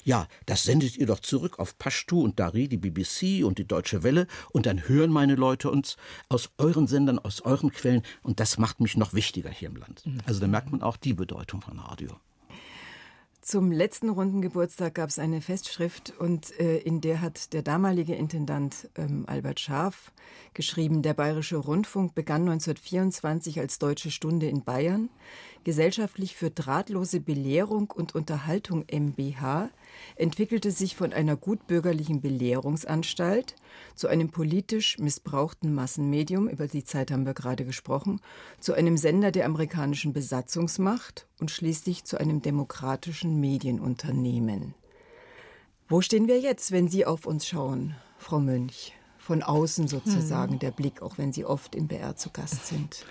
Ja, 0.04 0.26
das 0.46 0.62
sendet 0.62 0.96
ihr 0.96 1.06
doch 1.06 1.20
zurück 1.20 1.58
auf 1.58 1.78
Pashtu 1.78 2.22
und 2.22 2.38
Dari, 2.38 2.68
die 2.68 2.78
BBC 2.78 3.44
und 3.44 3.58
die 3.58 3.66
Deutsche 3.66 4.02
Welle. 4.02 4.26
Und 4.50 4.66
dann 4.66 4.88
hören 4.88 5.10
meine 5.10 5.34
Leute 5.34 5.70
uns 5.70 5.96
aus 6.28 6.50
euren 6.58 6.86
Sendern, 6.86 7.18
aus 7.18 7.42
euren 7.42 7.70
Quellen. 7.70 8.02
Und 8.22 8.40
das 8.40 8.58
macht 8.58 8.80
mich 8.80 8.96
noch 8.96 9.14
wichtiger 9.14 9.50
hier 9.50 9.68
im 9.68 9.76
Land. 9.76 10.04
Also 10.26 10.40
da 10.40 10.46
merkt 10.46 10.70
man 10.70 10.82
auch 10.82 10.96
die 10.96 11.14
Bedeutung 11.14 11.60
von 11.60 11.78
Radio. 11.78 12.18
Zum 13.50 13.72
letzten 13.72 14.10
runden 14.10 14.42
Geburtstag 14.42 14.94
gab 14.94 15.08
es 15.08 15.18
eine 15.18 15.40
Festschrift 15.40 16.14
und 16.16 16.56
äh, 16.60 16.76
in 16.76 17.00
der 17.00 17.20
hat 17.20 17.52
der 17.52 17.62
damalige 17.62 18.14
Intendant 18.14 18.88
ähm, 18.96 19.24
Albert 19.26 19.58
Scharf 19.58 20.12
geschrieben, 20.54 21.02
der 21.02 21.14
Bayerische 21.14 21.56
Rundfunk 21.56 22.14
begann 22.14 22.42
1924 22.42 23.58
als 23.58 23.80
Deutsche 23.80 24.12
Stunde 24.12 24.46
in 24.46 24.62
Bayern, 24.62 25.08
gesellschaftlich 25.64 26.36
für 26.36 26.52
drahtlose 26.52 27.18
Belehrung 27.18 27.90
und 27.90 28.14
Unterhaltung 28.14 28.84
MBH, 28.88 29.70
entwickelte 30.16 30.70
sich 30.70 30.96
von 30.96 31.12
einer 31.12 31.36
gutbürgerlichen 31.36 32.20
Belehrungsanstalt 32.20 33.54
zu 33.94 34.08
einem 34.08 34.30
politisch 34.30 34.98
missbrauchten 34.98 35.74
Massenmedium, 35.74 36.48
über 36.48 36.66
die 36.66 36.84
Zeit 36.84 37.10
haben 37.10 37.26
wir 37.26 37.34
gerade 37.34 37.64
gesprochen, 37.64 38.20
zu 38.60 38.74
einem 38.74 38.96
Sender 38.96 39.30
der 39.30 39.46
amerikanischen 39.46 40.12
Besatzungsmacht 40.12 41.26
und 41.38 41.50
schließlich 41.50 42.04
zu 42.04 42.18
einem 42.18 42.42
demokratischen 42.42 43.40
Medienunternehmen. 43.40 44.74
Wo 45.88 46.00
stehen 46.00 46.28
wir 46.28 46.38
jetzt, 46.38 46.70
wenn 46.70 46.88
Sie 46.88 47.04
auf 47.04 47.26
uns 47.26 47.46
schauen, 47.46 47.96
Frau 48.16 48.38
Münch? 48.38 48.92
Von 49.18 49.42
außen 49.42 49.86
sozusagen 49.86 50.58
der 50.58 50.70
Blick, 50.70 51.02
auch 51.02 51.18
wenn 51.18 51.32
Sie 51.32 51.44
oft 51.44 51.74
im 51.74 51.88
BR 51.88 52.16
zu 52.16 52.30
Gast 52.30 52.66
sind. 52.66 53.04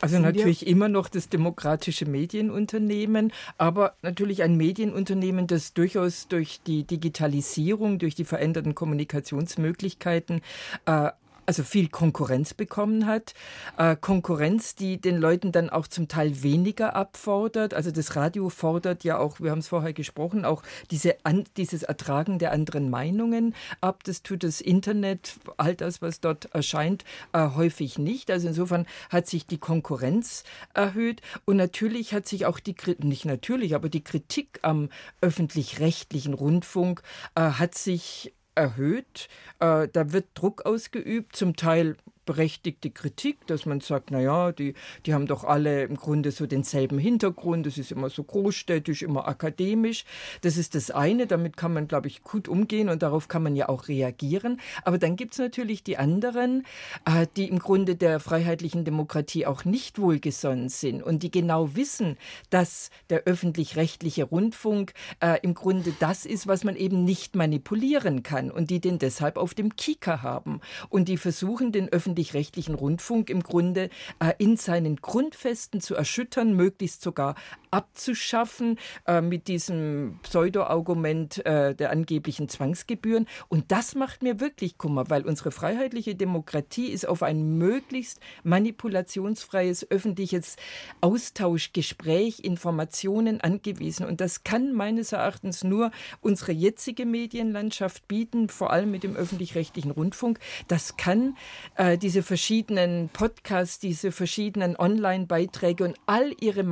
Also 0.00 0.18
natürlich 0.18 0.66
immer 0.66 0.88
noch 0.88 1.08
das 1.08 1.28
demokratische 1.28 2.06
Medienunternehmen, 2.06 3.32
aber 3.58 3.94
natürlich 4.02 4.42
ein 4.42 4.56
Medienunternehmen, 4.56 5.46
das 5.46 5.74
durchaus 5.74 6.26
durch 6.28 6.60
die 6.66 6.84
Digitalisierung, 6.84 7.98
durch 7.98 8.14
die 8.14 8.24
veränderten 8.24 8.74
Kommunikationsmöglichkeiten 8.74 10.40
äh, 10.86 11.10
also 11.50 11.64
viel 11.64 11.88
Konkurrenz 11.88 12.54
bekommen 12.54 13.06
hat. 13.06 13.34
Äh, 13.76 13.96
Konkurrenz, 13.96 14.76
die 14.76 15.00
den 15.00 15.16
Leuten 15.16 15.50
dann 15.50 15.68
auch 15.68 15.88
zum 15.88 16.06
Teil 16.06 16.44
weniger 16.44 16.94
abfordert. 16.94 17.74
Also 17.74 17.90
das 17.90 18.14
Radio 18.14 18.50
fordert 18.50 19.02
ja 19.02 19.18
auch, 19.18 19.40
wir 19.40 19.50
haben 19.50 19.58
es 19.58 19.66
vorher 19.66 19.92
gesprochen, 19.92 20.44
auch 20.44 20.62
diese 20.92 21.16
dieses 21.56 21.82
Ertragen 21.82 22.38
der 22.38 22.52
anderen 22.52 22.88
Meinungen 22.88 23.56
ab. 23.80 24.04
Das 24.04 24.22
tut 24.22 24.44
das 24.44 24.60
Internet, 24.60 25.40
all 25.56 25.74
das, 25.74 26.00
was 26.00 26.20
dort 26.20 26.44
erscheint, 26.54 27.04
äh, 27.32 27.48
häufig 27.56 27.98
nicht. 27.98 28.30
Also 28.30 28.46
insofern 28.46 28.86
hat 29.08 29.26
sich 29.26 29.44
die 29.44 29.58
Konkurrenz 29.58 30.44
erhöht 30.72 31.20
und 31.46 31.56
natürlich 31.56 32.14
hat 32.14 32.28
sich 32.28 32.46
auch 32.46 32.60
die, 32.60 32.74
Kri- 32.74 33.04
nicht 33.04 33.24
natürlich, 33.24 33.74
aber 33.74 33.88
die 33.88 34.04
Kritik 34.04 34.60
am 34.62 34.88
öffentlich-rechtlichen 35.20 36.32
Rundfunk 36.32 37.02
äh, 37.34 37.40
hat 37.40 37.74
sich 37.74 38.32
erhöht. 38.54 39.28
Äh, 39.58 39.88
da 39.92 40.12
wird 40.12 40.26
Druck 40.34 40.66
ausgeübt, 40.66 41.36
zum 41.36 41.56
Teil 41.56 41.96
berechtigte 42.26 42.90
Kritik, 42.90 43.46
dass 43.46 43.66
man 43.66 43.80
sagt, 43.80 44.10
naja, 44.10 44.52
die, 44.52 44.74
die 45.06 45.14
haben 45.14 45.26
doch 45.26 45.44
alle 45.44 45.84
im 45.84 45.96
Grunde 45.96 46.30
so 46.30 46.46
denselben 46.46 46.98
Hintergrund, 46.98 47.66
es 47.66 47.78
ist 47.78 47.92
immer 47.92 48.10
so 48.10 48.22
großstädtisch, 48.22 49.02
immer 49.02 49.26
akademisch. 49.26 50.04
Das 50.42 50.56
ist 50.56 50.74
das 50.74 50.90
eine, 50.90 51.26
damit 51.26 51.56
kann 51.56 51.72
man, 51.72 51.88
glaube 51.88 52.08
ich, 52.08 52.22
gut 52.22 52.48
umgehen 52.48 52.88
und 52.88 53.02
darauf 53.02 53.28
kann 53.28 53.42
man 53.42 53.56
ja 53.56 53.68
auch 53.68 53.88
reagieren. 53.88 54.60
Aber 54.84 54.98
dann 54.98 55.16
gibt 55.16 55.32
es 55.32 55.38
natürlich 55.38 55.82
die 55.82 55.96
anderen, 55.96 56.64
äh, 57.04 57.26
die 57.36 57.48
im 57.48 57.58
Grunde 57.58 57.96
der 57.96 58.20
freiheitlichen 58.20 58.84
Demokratie 58.84 59.46
auch 59.46 59.64
nicht 59.64 59.98
wohlgesonnen 59.98 60.68
sind 60.68 61.02
und 61.02 61.22
die 61.22 61.30
genau 61.30 61.74
wissen, 61.74 62.16
dass 62.50 62.90
der 63.08 63.24
öffentlich-rechtliche 63.24 64.24
Rundfunk 64.24 64.92
äh, 65.20 65.38
im 65.42 65.54
Grunde 65.54 65.94
das 65.98 66.26
ist, 66.26 66.46
was 66.46 66.64
man 66.64 66.76
eben 66.76 67.04
nicht 67.04 67.34
manipulieren 67.34 68.22
kann 68.22 68.50
und 68.50 68.70
die 68.70 68.80
den 68.80 68.98
deshalb 68.98 69.36
auf 69.36 69.54
dem 69.54 69.76
Kieker 69.76 70.22
haben 70.22 70.60
und 70.88 71.08
die 71.08 71.16
versuchen, 71.16 71.72
den 71.72 71.88
öffentlich-rechtlichen 72.20 72.74
Rundfunk 72.74 73.30
im 73.30 73.42
Grunde 73.42 73.88
äh, 74.20 74.32
in 74.38 74.56
seinen 74.56 74.96
Grundfesten 74.96 75.80
zu 75.80 75.94
erschüttern, 75.94 76.54
möglichst 76.54 77.02
sogar 77.02 77.34
abzuschaffen 77.70 78.78
äh, 79.06 79.20
mit 79.20 79.48
diesem 79.48 80.18
Pseudo-Argument 80.22 81.44
äh, 81.46 81.74
der 81.74 81.90
angeblichen 81.90 82.48
Zwangsgebühren. 82.48 83.26
Und 83.48 83.70
das 83.72 83.94
macht 83.94 84.22
mir 84.22 84.40
wirklich 84.40 84.76
Kummer, 84.76 85.08
weil 85.08 85.24
unsere 85.24 85.50
freiheitliche 85.50 86.14
Demokratie 86.14 86.88
ist 86.88 87.06
auf 87.06 87.22
ein 87.22 87.58
möglichst 87.58 88.20
manipulationsfreies 88.42 89.90
öffentliches 89.90 90.56
Austausch, 91.00 91.72
Gespräch, 91.72 92.40
Informationen 92.40 93.40
angewiesen. 93.40 94.06
Und 94.06 94.20
das 94.20 94.44
kann 94.44 94.72
meines 94.72 95.12
Erachtens 95.12 95.64
nur 95.64 95.90
unsere 96.20 96.52
jetzige 96.52 97.06
Medienlandschaft 97.06 98.08
bieten, 98.08 98.48
vor 98.48 98.72
allem 98.72 98.90
mit 98.90 99.04
dem 99.04 99.16
öffentlich-rechtlichen 99.16 99.90
Rundfunk. 99.92 100.40
Das 100.68 100.96
kann 100.96 101.36
äh, 101.76 101.96
diese 102.00 102.22
verschiedenen 102.22 103.08
Podcasts, 103.12 103.78
diese 103.78 104.12
verschiedenen 104.12 104.76
Online-Beiträge 104.76 105.84
und 105.84 105.96
all 106.06 106.34
ihre 106.40 106.64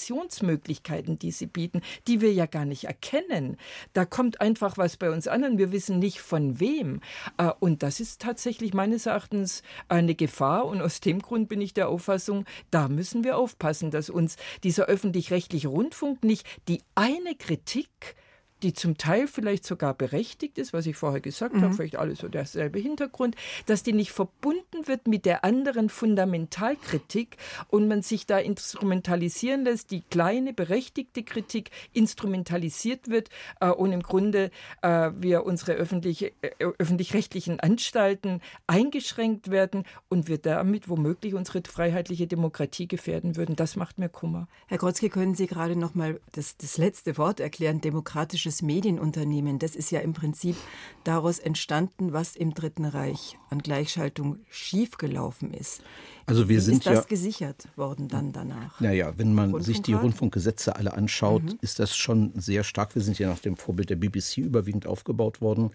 Kommunikationsmöglichkeiten, 0.00 1.18
die 1.18 1.30
sie 1.30 1.46
bieten, 1.46 1.82
die 2.06 2.20
wir 2.20 2.32
ja 2.32 2.46
gar 2.46 2.64
nicht 2.64 2.84
erkennen. 2.84 3.56
Da 3.92 4.04
kommt 4.04 4.40
einfach 4.40 4.78
was 4.78 4.96
bei 4.96 5.10
uns 5.10 5.28
an 5.28 5.44
und 5.44 5.58
wir 5.58 5.72
wissen 5.72 5.98
nicht 5.98 6.20
von 6.20 6.60
wem. 6.60 7.00
Äh, 7.38 7.50
und 7.60 7.82
das 7.82 8.00
ist 8.00 8.20
tatsächlich 8.20 8.74
meines 8.74 9.06
Erachtens 9.06 9.62
eine 9.88 10.14
Gefahr. 10.14 10.66
Und 10.66 10.80
aus 10.82 11.00
dem 11.00 11.20
Grund 11.20 11.48
bin 11.48 11.60
ich 11.60 11.74
der 11.74 11.88
Auffassung, 11.88 12.44
da 12.70 12.88
müssen 12.88 13.24
wir 13.24 13.36
aufpassen, 13.36 13.90
dass 13.90 14.10
uns 14.10 14.36
dieser 14.62 14.86
öffentlich-rechtliche 14.86 15.68
Rundfunk 15.68 16.24
nicht 16.24 16.46
die 16.68 16.82
eine 16.94 17.34
Kritik 17.34 18.16
die 18.62 18.72
zum 18.72 18.96
Teil 18.96 19.26
vielleicht 19.26 19.64
sogar 19.64 19.94
berechtigt 19.94 20.58
ist, 20.58 20.72
was 20.72 20.86
ich 20.86 20.96
vorher 20.96 21.20
gesagt 21.20 21.54
mhm. 21.54 21.62
habe, 21.62 21.74
vielleicht 21.74 21.96
alles 21.96 22.18
so 22.18 22.28
derselbe 22.28 22.78
Hintergrund, 22.78 23.36
dass 23.66 23.82
die 23.82 23.92
nicht 23.92 24.12
verbunden 24.12 24.86
wird 24.86 25.06
mit 25.08 25.26
der 25.26 25.44
anderen 25.44 25.88
Fundamentalkritik 25.88 27.36
und 27.68 27.88
man 27.88 28.02
sich 28.02 28.26
da 28.26 28.38
instrumentalisieren 28.38 29.64
lässt, 29.64 29.90
die 29.90 30.02
kleine 30.02 30.52
berechtigte 30.52 31.22
Kritik 31.22 31.70
instrumentalisiert 31.92 33.08
wird 33.08 33.28
äh, 33.60 33.70
und 33.70 33.92
im 33.92 34.02
Grunde 34.02 34.50
äh, 34.82 35.10
wir 35.16 35.44
unsere 35.44 35.72
öffentliche, 35.72 36.32
äh, 36.42 36.66
öffentlich-rechtlichen 36.78 37.60
Anstalten 37.60 38.40
eingeschränkt 38.66 39.50
werden 39.50 39.84
und 40.08 40.28
wir 40.28 40.38
damit 40.38 40.88
womöglich 40.88 41.34
unsere 41.34 41.62
freiheitliche 41.66 42.26
Demokratie 42.26 42.88
gefährden 42.88 43.36
würden. 43.36 43.56
Das 43.56 43.76
macht 43.76 43.98
mir 43.98 44.08
Kummer. 44.08 44.48
Herr 44.66 44.78
Krotzki, 44.78 45.08
können 45.08 45.34
Sie 45.34 45.46
gerade 45.46 45.76
noch 45.76 45.94
mal 45.94 46.20
das, 46.32 46.56
das 46.56 46.78
letzte 46.78 47.16
Wort 47.18 47.40
erklären, 47.40 47.80
demokratische 47.80 48.49
deutsches 48.50 48.62
Medienunternehmen, 48.62 49.58
das 49.58 49.76
ist 49.76 49.90
ja 49.90 50.00
im 50.00 50.12
Prinzip 50.12 50.56
daraus 51.04 51.38
entstanden, 51.38 52.12
was 52.12 52.34
im 52.36 52.52
Dritten 52.52 52.84
Reich 52.84 53.38
an 53.48 53.60
Gleichschaltung 53.60 54.38
schiefgelaufen 54.50 55.54
ist. 55.54 55.82
Also 56.26 56.48
wir 56.48 56.56
Wie 56.56 56.60
sind 56.60 56.78
ist 56.78 56.86
das 56.86 56.94
ja, 56.94 57.04
gesichert 57.08 57.68
worden 57.76 58.08
dann 58.08 58.32
danach? 58.32 58.80
Naja, 58.80 59.12
wenn 59.16 59.34
man 59.34 59.60
sich 59.62 59.82
die 59.82 59.94
Rundfunkgesetze 59.94 60.76
alle 60.76 60.94
anschaut, 60.94 61.42
mhm. 61.42 61.58
ist 61.60 61.78
das 61.78 61.96
schon 61.96 62.32
sehr 62.34 62.64
stark. 62.64 62.94
Wir 62.94 63.02
sind 63.02 63.18
ja 63.18 63.28
nach 63.28 63.40
dem 63.40 63.56
Vorbild 63.56 63.90
der 63.90 63.96
BBC 63.96 64.38
überwiegend 64.38 64.86
aufgebaut 64.86 65.40
worden. 65.40 65.70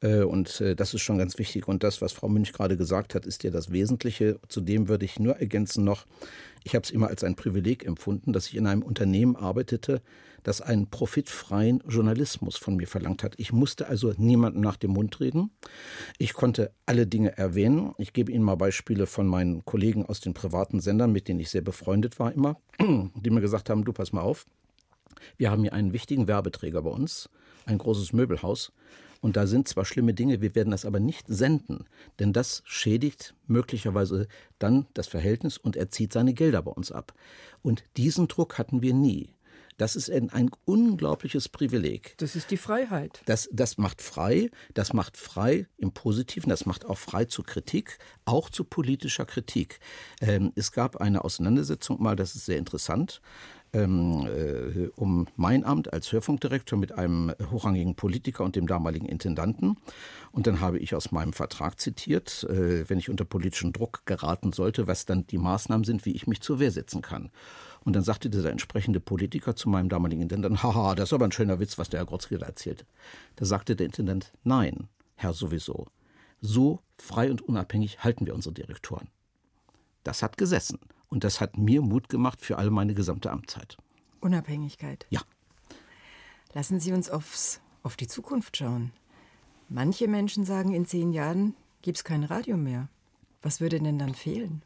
Äh, 0.00 0.22
und 0.22 0.60
äh, 0.60 0.74
das 0.74 0.92
ist 0.92 1.02
schon 1.02 1.18
ganz 1.18 1.38
wichtig. 1.38 1.68
Und 1.68 1.82
das, 1.82 2.02
was 2.02 2.12
Frau 2.12 2.28
Münch 2.28 2.52
gerade 2.52 2.76
gesagt 2.76 3.14
hat, 3.14 3.26
ist 3.26 3.42
ja 3.44 3.50
das 3.50 3.72
Wesentliche. 3.72 4.38
Zudem 4.48 4.88
würde 4.88 5.04
ich 5.04 5.18
nur 5.18 5.36
ergänzen 5.36 5.84
noch, 5.84 6.06
ich 6.66 6.74
habe 6.74 6.82
es 6.82 6.90
immer 6.90 7.06
als 7.06 7.22
ein 7.22 7.36
Privileg 7.36 7.86
empfunden, 7.86 8.32
dass 8.32 8.48
ich 8.48 8.56
in 8.56 8.66
einem 8.66 8.82
Unternehmen 8.82 9.36
arbeitete, 9.36 10.02
das 10.42 10.60
einen 10.60 10.90
profitfreien 10.90 11.80
Journalismus 11.86 12.56
von 12.56 12.74
mir 12.74 12.88
verlangt 12.88 13.22
hat. 13.22 13.34
Ich 13.36 13.52
musste 13.52 13.86
also 13.86 14.12
niemandem 14.16 14.62
nach 14.62 14.76
dem 14.76 14.90
Mund 14.90 15.20
reden. 15.20 15.52
Ich 16.18 16.34
konnte 16.34 16.72
alle 16.84 17.06
Dinge 17.06 17.38
erwähnen. 17.38 17.92
Ich 17.98 18.12
gebe 18.12 18.32
Ihnen 18.32 18.42
mal 18.42 18.56
Beispiele 18.56 19.06
von 19.06 19.28
meinen 19.28 19.64
Kollegen 19.64 20.06
aus 20.06 20.18
den 20.18 20.34
privaten 20.34 20.80
Sendern, 20.80 21.12
mit 21.12 21.28
denen 21.28 21.38
ich 21.38 21.50
sehr 21.50 21.62
befreundet 21.62 22.18
war 22.18 22.32
immer, 22.32 22.60
die 22.80 23.30
mir 23.30 23.40
gesagt 23.40 23.70
haben, 23.70 23.84
du 23.84 23.92
pass 23.92 24.12
mal 24.12 24.22
auf, 24.22 24.44
wir 25.36 25.52
haben 25.52 25.62
hier 25.62 25.72
einen 25.72 25.92
wichtigen 25.92 26.26
Werbeträger 26.26 26.82
bei 26.82 26.90
uns, 26.90 27.28
ein 27.64 27.78
großes 27.78 28.12
Möbelhaus. 28.12 28.72
Und 29.26 29.36
da 29.36 29.48
sind 29.48 29.66
zwar 29.66 29.84
schlimme 29.84 30.14
Dinge, 30.14 30.40
wir 30.40 30.54
werden 30.54 30.70
das 30.70 30.84
aber 30.84 31.00
nicht 31.00 31.26
senden, 31.26 31.86
denn 32.20 32.32
das 32.32 32.62
schädigt 32.64 33.34
möglicherweise 33.48 34.28
dann 34.60 34.86
das 34.94 35.08
Verhältnis 35.08 35.58
und 35.58 35.74
er 35.74 35.90
zieht 35.90 36.12
seine 36.12 36.32
Gelder 36.32 36.62
bei 36.62 36.70
uns 36.70 36.92
ab. 36.92 37.12
Und 37.60 37.82
diesen 37.96 38.28
Druck 38.28 38.56
hatten 38.56 38.82
wir 38.82 38.94
nie. 38.94 39.34
Das 39.78 39.96
ist 39.96 40.12
ein, 40.12 40.30
ein 40.30 40.50
unglaubliches 40.64 41.48
Privileg. 41.48 42.14
Das 42.18 42.36
ist 42.36 42.52
die 42.52 42.56
Freiheit. 42.56 43.20
Das, 43.26 43.48
das 43.52 43.78
macht 43.78 44.00
frei, 44.00 44.48
das 44.74 44.92
macht 44.92 45.16
frei 45.16 45.66
im 45.76 45.90
Positiven, 45.90 46.48
das 46.48 46.64
macht 46.64 46.86
auch 46.86 46.96
frei 46.96 47.24
zu 47.24 47.42
Kritik, 47.42 47.98
auch 48.26 48.48
zu 48.48 48.62
politischer 48.62 49.26
Kritik. 49.26 49.80
Ähm, 50.20 50.52
es 50.54 50.70
gab 50.70 50.98
eine 50.98 51.24
Auseinandersetzung 51.24 52.00
mal, 52.00 52.14
das 52.14 52.36
ist 52.36 52.46
sehr 52.46 52.58
interessant 52.58 53.20
ähm, 53.76 54.26
äh, 54.26 54.88
um 54.96 55.26
mein 55.36 55.64
Amt 55.64 55.92
als 55.92 56.10
Hörfunkdirektor 56.10 56.78
mit 56.78 56.92
einem 56.92 57.32
hochrangigen 57.50 57.94
Politiker 57.94 58.44
und 58.44 58.56
dem 58.56 58.66
damaligen 58.66 59.06
Intendanten. 59.06 59.76
Und 60.32 60.46
dann 60.46 60.60
habe 60.60 60.78
ich 60.78 60.94
aus 60.94 61.12
meinem 61.12 61.32
Vertrag 61.32 61.78
zitiert, 61.78 62.44
äh, 62.44 62.88
wenn 62.88 62.98
ich 62.98 63.10
unter 63.10 63.24
politischen 63.24 63.72
Druck 63.72 64.06
geraten 64.06 64.52
sollte, 64.52 64.86
was 64.86 65.04
dann 65.04 65.26
die 65.26 65.38
Maßnahmen 65.38 65.84
sind, 65.84 66.06
wie 66.06 66.12
ich 66.12 66.26
mich 66.26 66.40
zur 66.40 66.58
Wehr 66.58 66.70
setzen 66.70 67.02
kann. 67.02 67.30
Und 67.84 67.94
dann 67.94 68.02
sagte 68.02 68.30
dieser 68.30 68.50
entsprechende 68.50 68.98
Politiker 68.98 69.54
zu 69.54 69.68
meinem 69.68 69.88
damaligen 69.88 70.22
Intendanten, 70.22 70.62
haha, 70.62 70.94
das 70.94 71.10
ist 71.10 71.12
aber 71.12 71.26
ein 71.26 71.32
schöner 71.32 71.60
Witz, 71.60 71.78
was 71.78 71.88
der 71.88 72.00
Herr 72.00 72.06
Grotzky 72.06 72.38
da 72.38 72.46
erzählt. 72.46 72.86
Da 73.36 73.44
sagte 73.44 73.76
der 73.76 73.86
Intendant, 73.86 74.32
nein, 74.42 74.88
Herr 75.14 75.34
sowieso. 75.34 75.86
So 76.40 76.80
frei 76.98 77.30
und 77.30 77.42
unabhängig 77.42 78.02
halten 78.02 78.26
wir 78.26 78.34
unsere 78.34 78.54
Direktoren. 78.54 79.08
Das 80.02 80.22
hat 80.22 80.36
gesessen. 80.36 80.78
Und 81.08 81.24
das 81.24 81.40
hat 81.40 81.56
mir 81.56 81.82
Mut 81.82 82.08
gemacht 82.08 82.40
für 82.40 82.58
all 82.58 82.70
meine 82.70 82.94
gesamte 82.94 83.30
Amtszeit. 83.30 83.76
Unabhängigkeit. 84.20 85.06
Ja. 85.10 85.20
Lassen 86.52 86.80
Sie 86.80 86.92
uns 86.92 87.10
aufs, 87.10 87.60
auf 87.82 87.96
die 87.96 88.08
Zukunft 88.08 88.56
schauen. 88.56 88.92
Manche 89.68 90.08
Menschen 90.08 90.44
sagen, 90.44 90.72
in 90.72 90.86
zehn 90.86 91.12
Jahren 91.12 91.54
gibt 91.82 91.98
es 91.98 92.04
kein 92.04 92.24
Radio 92.24 92.56
mehr. 92.56 92.88
Was 93.42 93.60
würde 93.60 93.78
denn 93.78 93.98
dann 93.98 94.14
fehlen? 94.14 94.62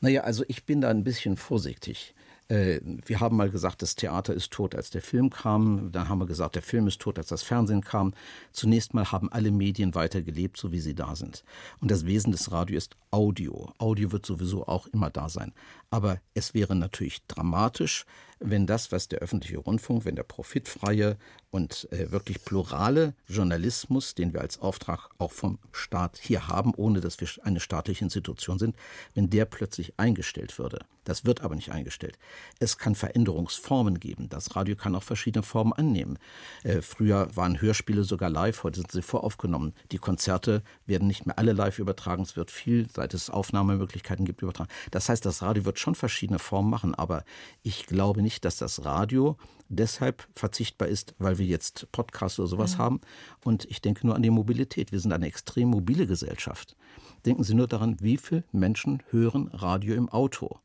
Naja, 0.00 0.22
also 0.22 0.44
ich 0.48 0.64
bin 0.64 0.80
da 0.80 0.90
ein 0.90 1.04
bisschen 1.04 1.36
vorsichtig. 1.36 2.14
Äh, 2.48 2.80
wir 3.06 3.20
haben 3.20 3.36
mal 3.36 3.50
gesagt, 3.50 3.82
das 3.82 3.94
Theater 3.94 4.34
ist 4.34 4.50
tot, 4.50 4.74
als 4.74 4.90
der 4.90 5.02
Film 5.02 5.30
kam. 5.30 5.90
Dann 5.92 6.08
haben 6.08 6.18
wir 6.18 6.26
gesagt, 6.26 6.54
der 6.54 6.62
Film 6.62 6.86
ist 6.86 7.00
tot, 7.00 7.18
als 7.18 7.28
das 7.28 7.42
Fernsehen 7.42 7.82
kam. 7.82 8.14
Zunächst 8.52 8.94
mal 8.94 9.10
haben 9.10 9.30
alle 9.30 9.50
Medien 9.50 9.94
weitergelebt, 9.94 10.56
so 10.56 10.72
wie 10.72 10.80
sie 10.80 10.94
da 10.94 11.16
sind. 11.16 11.44
Und 11.80 11.90
das 11.90 12.06
Wesen 12.06 12.32
des 12.32 12.50
Radios 12.52 12.84
ist 12.84 12.96
Audio. 13.10 13.72
Audio 13.78 14.12
wird 14.12 14.26
sowieso 14.26 14.66
auch 14.66 14.86
immer 14.88 15.10
da 15.10 15.28
sein. 15.28 15.52
Aber 15.90 16.20
es 16.34 16.54
wäre 16.54 16.74
natürlich 16.74 17.26
dramatisch, 17.26 18.06
wenn 18.40 18.66
das, 18.66 18.92
was 18.92 19.08
der 19.08 19.20
öffentliche 19.20 19.58
Rundfunk, 19.58 20.04
wenn 20.04 20.16
der 20.16 20.22
profitfreie 20.24 21.16
und 21.52 21.86
äh, 21.92 22.10
wirklich 22.10 22.44
plurale 22.44 23.14
Journalismus, 23.28 24.14
den 24.14 24.32
wir 24.32 24.40
als 24.40 24.58
Auftrag 24.60 25.10
auch 25.18 25.30
vom 25.30 25.58
Staat 25.70 26.18
hier 26.20 26.48
haben, 26.48 26.72
ohne 26.74 27.00
dass 27.00 27.20
wir 27.20 27.28
eine 27.44 27.60
staatliche 27.60 28.02
Institution 28.02 28.58
sind, 28.58 28.74
wenn 29.14 29.28
der 29.28 29.44
plötzlich 29.44 29.92
eingestellt 29.98 30.58
würde. 30.58 30.80
Das 31.04 31.26
wird 31.26 31.42
aber 31.42 31.54
nicht 31.54 31.70
eingestellt. 31.70 32.18
Es 32.58 32.78
kann 32.78 32.94
Veränderungsformen 32.94 34.00
geben. 34.00 34.28
Das 34.30 34.56
Radio 34.56 34.76
kann 34.76 34.94
auch 34.94 35.02
verschiedene 35.02 35.42
Formen 35.42 35.74
annehmen. 35.74 36.18
Äh, 36.62 36.80
früher 36.80 37.28
waren 37.36 37.60
Hörspiele 37.60 38.04
sogar 38.04 38.30
live, 38.30 38.62
heute 38.62 38.80
sind 38.80 38.92
sie 38.92 39.02
voraufgenommen. 39.02 39.74
Die 39.90 39.98
Konzerte 39.98 40.62
werden 40.86 41.06
nicht 41.06 41.26
mehr 41.26 41.38
alle 41.38 41.52
live 41.52 41.78
übertragen. 41.78 42.22
Es 42.22 42.34
wird 42.34 42.50
viel, 42.50 42.88
seit 42.94 43.12
es 43.12 43.28
Aufnahmemöglichkeiten 43.28 44.24
gibt, 44.24 44.40
übertragen. 44.40 44.70
Das 44.90 45.10
heißt, 45.10 45.26
das 45.26 45.42
Radio 45.42 45.66
wird 45.66 45.78
schon 45.78 45.94
verschiedene 45.94 46.38
Formen 46.38 46.70
machen, 46.70 46.94
aber 46.94 47.24
ich 47.62 47.86
glaube 47.86 48.22
nicht, 48.22 48.46
dass 48.46 48.56
das 48.56 48.86
Radio 48.86 49.36
deshalb 49.68 50.26
verzichtbar 50.34 50.88
ist, 50.88 51.14
weil 51.18 51.38
wir 51.38 51.41
jetzt 51.46 51.90
Podcasts 51.92 52.38
oder 52.38 52.48
sowas 52.48 52.72
ja. 52.72 52.78
haben. 52.78 53.00
Und 53.44 53.64
ich 53.66 53.80
denke 53.80 54.06
nur 54.06 54.16
an 54.16 54.22
die 54.22 54.30
Mobilität. 54.30 54.92
Wir 54.92 55.00
sind 55.00 55.12
eine 55.12 55.26
extrem 55.26 55.68
mobile 55.68 56.06
Gesellschaft. 56.06 56.76
Denken 57.26 57.44
Sie 57.44 57.54
nur 57.54 57.68
daran, 57.68 57.96
wie 58.00 58.16
viele 58.16 58.44
Menschen 58.52 59.02
hören 59.10 59.48
Radio 59.48 59.94
im 59.94 60.08
Auto. 60.08 60.58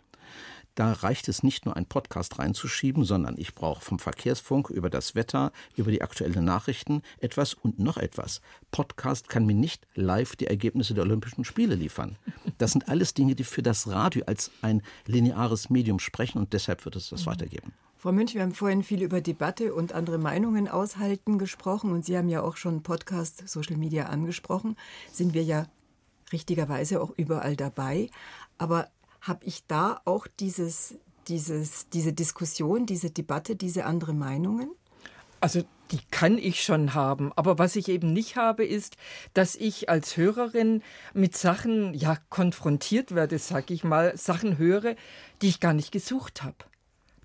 Da 0.78 0.94
reicht 0.94 1.28
es 1.28 1.42
nicht 1.42 1.66
nur, 1.66 1.76
einen 1.76 1.88
Podcast 1.88 2.38
reinzuschieben, 2.38 3.04
sondern 3.04 3.36
ich 3.40 3.56
brauche 3.56 3.84
vom 3.84 3.98
Verkehrsfunk 3.98 4.70
über 4.70 4.92
das 4.92 5.16
Wetter, 5.16 5.52
über 5.76 5.90
die 5.90 6.04
aktuellen 6.04 6.46
Nachrichten 6.46 7.02
etwas 7.20 7.56
und 7.56 7.80
noch 7.80 7.98
etwas. 7.98 8.42
Podcast 8.70 9.28
kann 9.28 9.48
mir 9.48 9.56
nicht 9.56 9.88
live 9.96 10.36
die 10.36 10.46
Ergebnisse 10.46 10.94
der 10.94 11.04
Olympischen 11.04 11.46
Spiele 11.46 11.74
liefern. 11.74 12.16
Das 12.60 12.74
sind 12.74 12.90
alles 12.90 13.16
Dinge, 13.16 13.34
die 13.34 13.44
für 13.44 13.64
das 13.64 13.88
Radio 13.88 14.24
als 14.28 14.52
ein 14.62 14.84
lineares 15.08 15.72
Medium 15.72 15.98
sprechen 15.98 16.38
und 16.38 16.54
deshalb 16.54 16.86
wird 16.86 16.96
es 16.96 17.10
das 17.10 17.22
mhm. 17.22 17.32
weitergeben. 17.32 17.74
Frau 18.00 18.12
Münch, 18.12 18.36
wir 18.36 18.44
haben 18.44 18.54
vorhin 18.54 18.84
viel 18.84 19.02
über 19.02 19.22
Debatte 19.22 19.74
und 19.74 19.92
andere 19.92 20.20
Meinungen 20.20 20.68
aushalten 20.68 21.40
gesprochen 21.40 21.92
und 21.92 22.06
Sie 22.06 22.16
haben 22.16 22.30
ja 22.30 22.44
auch 22.44 22.56
schon 22.56 22.84
Podcast, 22.84 23.50
Social 23.50 23.76
Media 23.76 24.06
angesprochen. 24.06 24.76
Sind 25.12 25.34
wir 25.34 25.44
ja 25.44 25.66
richtigerweise 26.32 27.02
auch 27.02 27.12
überall 27.18 27.56
dabei. 27.56 28.12
Aber 28.60 28.88
habe 29.20 29.44
ich 29.46 29.66
da 29.66 30.00
auch 30.06 30.28
dieses, 30.40 30.94
dieses, 31.28 31.90
diese 31.90 32.14
Diskussion, 32.14 32.86
diese 32.86 33.10
Debatte, 33.10 33.56
diese 33.56 33.86
andere 33.86 34.14
Meinungen? 34.14 34.70
Also 35.40 35.64
die 35.90 36.00
kann 36.12 36.38
ich 36.38 36.64
schon 36.64 36.94
haben. 36.94 37.32
Aber 37.36 37.58
was 37.58 37.76
ich 37.76 37.90
eben 37.90 38.14
nicht 38.14 38.36
habe, 38.36 38.64
ist, 38.64 38.96
dass 39.34 39.56
ich 39.56 39.90
als 39.90 40.18
Hörerin 40.18 40.84
mit 41.16 41.36
Sachen 41.36 41.96
ja 41.96 42.20
konfrontiert 42.30 43.16
werde, 43.16 43.40
sag 43.40 43.72
ich 43.72 43.84
mal, 43.84 44.16
Sachen 44.16 44.60
höre, 44.60 44.96
die 45.42 45.48
ich 45.48 45.60
gar 45.60 45.74
nicht 45.74 45.92
gesucht 45.92 46.44
habe. 46.44 46.58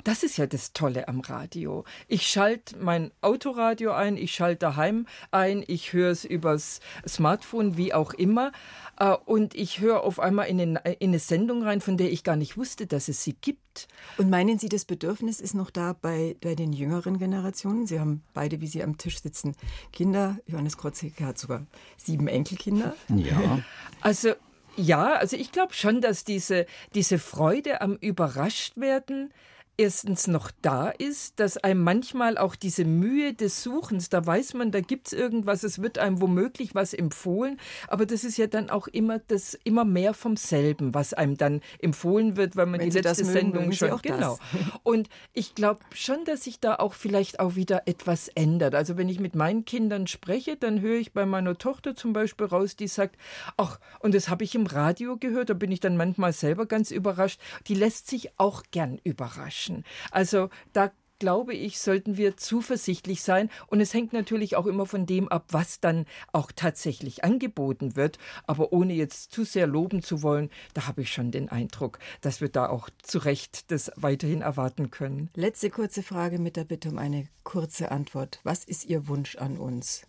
Das 0.04 0.22
ist 0.22 0.36
ja 0.36 0.46
das 0.46 0.72
Tolle 0.72 1.08
am 1.08 1.20
Radio. 1.20 1.84
Ich 2.08 2.26
schalte 2.26 2.76
mein 2.78 3.12
Autoradio 3.20 3.92
ein, 3.92 4.16
ich 4.16 4.34
schalte 4.34 4.60
daheim 4.60 5.06
ein, 5.30 5.64
ich 5.66 5.92
höre 5.92 6.10
es 6.10 6.24
übers 6.24 6.80
Smartphone, 7.06 7.76
wie 7.76 7.94
auch 7.94 8.12
immer. 8.12 8.52
Äh, 8.98 9.14
und 9.24 9.54
ich 9.54 9.80
höre 9.80 10.02
auf 10.02 10.18
einmal 10.18 10.48
in 10.48 10.60
eine, 10.60 10.78
in 10.98 11.10
eine 11.10 11.18
Sendung 11.18 11.62
rein, 11.62 11.80
von 11.80 11.96
der 11.96 12.10
ich 12.10 12.24
gar 12.24 12.36
nicht 12.36 12.56
wusste, 12.56 12.86
dass 12.86 13.08
es 13.08 13.22
sie 13.22 13.34
gibt. 13.34 13.88
Und 14.18 14.28
meinen 14.28 14.58
Sie, 14.58 14.68
das 14.68 14.84
Bedürfnis 14.84 15.40
ist 15.40 15.54
noch 15.54 15.70
da 15.70 15.94
bei, 15.94 16.36
bei 16.40 16.54
den 16.54 16.72
jüngeren 16.72 17.18
Generationen? 17.18 17.86
Sie 17.86 18.00
haben 18.00 18.22
beide, 18.34 18.60
wie 18.60 18.66
Sie 18.66 18.82
am 18.82 18.98
Tisch 18.98 19.22
sitzen, 19.22 19.54
Kinder. 19.92 20.38
Johannes 20.46 20.76
Krotzke 20.76 21.12
hat 21.20 21.38
sogar 21.38 21.66
sieben 21.96 22.28
Enkelkinder. 22.28 22.94
Ja. 23.08 23.60
Also 24.00 24.32
ja, 24.76 25.12
also 25.12 25.36
ich 25.36 25.52
glaube 25.52 25.74
schon, 25.74 26.00
dass 26.00 26.24
diese, 26.24 26.66
diese 26.94 27.18
Freude 27.18 27.80
am 27.82 27.96
Überraschtwerden 27.96 29.32
erstens 29.76 30.26
noch 30.26 30.50
da 30.62 30.90
ist, 30.90 31.40
dass 31.40 31.56
einem 31.56 31.82
manchmal 31.82 32.38
auch 32.38 32.54
diese 32.54 32.85
Mühe 32.85 33.35
des 33.35 33.62
Suchens, 33.62 34.11
da 34.11 34.24
weiß 34.24 34.54
man, 34.54 34.70
da 34.70 34.80
gibt 34.80 35.08
es 35.08 35.12
irgendwas, 35.12 35.62
es 35.64 35.80
wird 35.80 35.98
einem 35.98 36.20
womöglich 36.20 36.74
was 36.74 36.94
empfohlen, 36.94 37.58
aber 37.88 38.06
das 38.06 38.24
ist 38.24 38.37
ja 38.37 38.46
dann 38.46 38.70
auch 38.70 38.87
immer 38.87 39.18
das 39.18 39.58
immer 39.64 39.85
mehr 39.85 40.14
vom 40.14 40.37
selben, 40.37 40.94
was 40.94 41.14
einem 41.14 41.37
dann 41.37 41.61
empfohlen 41.80 42.37
wird, 42.37 42.56
weil 42.56 42.66
man 42.66 42.80
Wenn 42.80 42.90
die 42.90 42.92
Sie 42.92 43.00
letzte 43.00 43.24
mögen, 43.24 43.32
Sendung 43.32 43.72
schon 43.72 44.00
genau. 44.02 44.38
Und 44.82 45.08
ich 45.32 45.54
glaube 45.54 45.80
schon, 45.94 46.24
dass 46.24 46.44
sich 46.44 46.61
da 46.61 46.76
auch 46.76 46.94
vielleicht 46.94 47.40
auch 47.40 47.56
wieder 47.56 47.82
etwas 47.87 48.28
ändert. 48.28 48.74
Also 48.74 48.96
wenn 48.96 49.08
ich 49.08 49.20
mit 49.20 49.35
meinen 49.35 49.64
Kindern 49.64 50.06
spreche, 50.06 50.56
dann 50.56 50.80
höre 50.80 50.98
ich 50.98 51.12
bei 51.12 51.26
meiner 51.26 51.56
Tochter 51.56 51.96
zum 51.96 52.12
Beispiel 52.12 52.46
raus, 52.46 52.76
die 52.76 52.88
sagt, 52.88 53.16
ach, 53.56 53.80
und 54.00 54.14
das 54.14 54.28
habe 54.28 54.44
ich 54.44 54.54
im 54.54 54.66
Radio 54.66 55.16
gehört, 55.16 55.50
da 55.50 55.54
bin 55.54 55.72
ich 55.72 55.80
dann 55.80 55.96
manchmal 55.96 56.32
selber 56.32 56.66
ganz 56.66 56.90
überrascht. 56.90 57.40
Die 57.68 57.74
lässt 57.74 58.08
sich 58.08 58.30
auch 58.38 58.62
gern 58.70 59.00
überraschen. 59.02 59.71
Menschen. 59.72 59.85
Also 60.11 60.50
da 60.72 60.92
glaube 61.18 61.54
ich, 61.54 61.78
sollten 61.78 62.16
wir 62.16 62.37
zuversichtlich 62.37 63.22
sein. 63.22 63.48
Und 63.68 63.80
es 63.80 63.94
hängt 63.94 64.12
natürlich 64.12 64.56
auch 64.56 64.66
immer 64.66 64.87
von 64.87 65.06
dem 65.06 65.28
ab, 65.28 65.44
was 65.50 65.78
dann 65.78 66.04
auch 66.32 66.50
tatsächlich 66.50 67.22
angeboten 67.22 67.94
wird. 67.94 68.18
Aber 68.48 68.72
ohne 68.72 68.92
jetzt 68.92 69.30
zu 69.30 69.44
sehr 69.44 69.68
loben 69.68 70.02
zu 70.02 70.22
wollen, 70.22 70.50
da 70.74 70.88
habe 70.88 71.02
ich 71.02 71.12
schon 71.12 71.30
den 71.30 71.48
Eindruck, 71.48 72.00
dass 72.22 72.40
wir 72.40 72.48
da 72.48 72.68
auch 72.68 72.90
zu 73.04 73.18
Recht 73.18 73.70
das 73.70 73.92
weiterhin 73.94 74.40
erwarten 74.40 74.90
können. 74.90 75.30
Letzte 75.37 75.70
kurze 75.70 76.02
Frage 76.02 76.40
mit 76.40 76.56
der 76.56 76.64
Bitte 76.64 76.88
um 76.88 76.98
eine 76.98 77.28
kurze 77.44 77.92
Antwort. 77.92 78.40
Was 78.42 78.64
ist 78.64 78.87
Ihr 78.87 79.06
Wunsch 79.06 79.37
an 79.37 79.58
uns? 79.58 80.02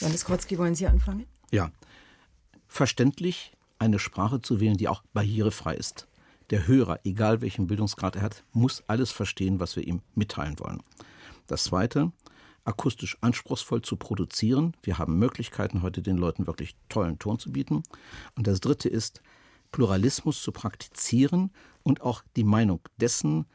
Johannes 0.00 0.24
Krotzki, 0.24 0.58
wollen 0.58 0.74
Sie 0.74 0.88
anfangen? 0.88 1.26
Ja. 1.52 1.70
Verständlich 2.66 3.52
eine 3.78 4.00
Sprache 4.00 4.42
zu 4.42 4.58
wählen, 4.58 4.76
die 4.76 4.88
auch 4.88 5.04
barrierefrei 5.12 5.76
ist. 5.76 6.08
Der 6.50 6.66
Hörer, 6.66 7.00
egal 7.04 7.40
welchen 7.40 7.66
Bildungsgrad 7.66 8.16
er 8.16 8.22
hat, 8.22 8.44
muss 8.52 8.84
alles 8.86 9.10
verstehen, 9.10 9.60
was 9.60 9.76
wir 9.76 9.86
ihm 9.86 10.02
mitteilen 10.14 10.58
wollen. 10.58 10.82
Das 11.46 11.64
Zweite, 11.64 12.12
akustisch 12.64 13.18
anspruchsvoll 13.20 13.82
zu 13.82 13.96
produzieren. 13.96 14.74
Wir 14.82 14.98
haben 14.98 15.18
Möglichkeiten, 15.18 15.82
heute 15.82 16.02
den 16.02 16.16
Leuten 16.16 16.46
wirklich 16.46 16.76
tollen 16.88 17.18
Ton 17.18 17.38
zu 17.38 17.52
bieten. 17.52 17.82
Und 18.36 18.46
das 18.46 18.60
Dritte 18.60 18.88
ist, 18.88 19.22
Pluralismus 19.72 20.42
zu 20.42 20.52
praktizieren 20.52 21.50
und 21.82 22.02
auch 22.02 22.22
die 22.36 22.44
Meinung 22.44 22.80
dessen 22.98 23.46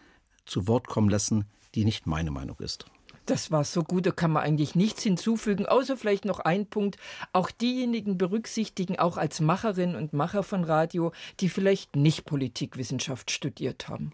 zu 0.45 0.67
Wort 0.67 0.87
kommen 0.87 1.09
lassen, 1.09 1.45
die 1.75 1.85
nicht 1.85 2.07
meine 2.07 2.31
Meinung 2.31 2.57
ist. 2.59 2.85
Das 3.29 3.51
war 3.51 3.63
so 3.63 3.83
gut, 3.83 4.07
da 4.07 4.11
kann 4.11 4.31
man 4.31 4.41
eigentlich 4.41 4.73
nichts 4.73 5.03
hinzufügen, 5.03 5.67
außer 5.67 5.95
vielleicht 5.95 6.25
noch 6.25 6.39
ein 6.39 6.65
Punkt. 6.65 6.97
Auch 7.31 7.51
diejenigen 7.51 8.17
berücksichtigen, 8.17 8.97
auch 8.97 9.17
als 9.17 9.39
Macherinnen 9.39 9.95
und 9.95 10.13
Macher 10.13 10.41
von 10.41 10.63
Radio, 10.63 11.11
die 11.39 11.47
vielleicht 11.47 11.95
nicht 11.95 12.25
Politikwissenschaft 12.25 13.29
studiert 13.29 13.87
haben. 13.87 14.13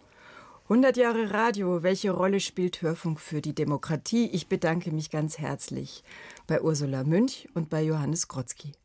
100 0.64 0.98
Jahre 0.98 1.30
Radio, 1.32 1.82
welche 1.82 2.10
Rolle 2.10 2.40
spielt 2.40 2.82
Hörfunk 2.82 3.18
für 3.18 3.40
die 3.40 3.54
Demokratie? 3.54 4.28
Ich 4.32 4.48
bedanke 4.48 4.90
mich 4.90 5.10
ganz 5.10 5.38
herzlich 5.38 6.04
bei 6.46 6.60
Ursula 6.60 7.02
Münch 7.02 7.48
und 7.54 7.70
bei 7.70 7.82
Johannes 7.82 8.28
Grotzky. 8.28 8.74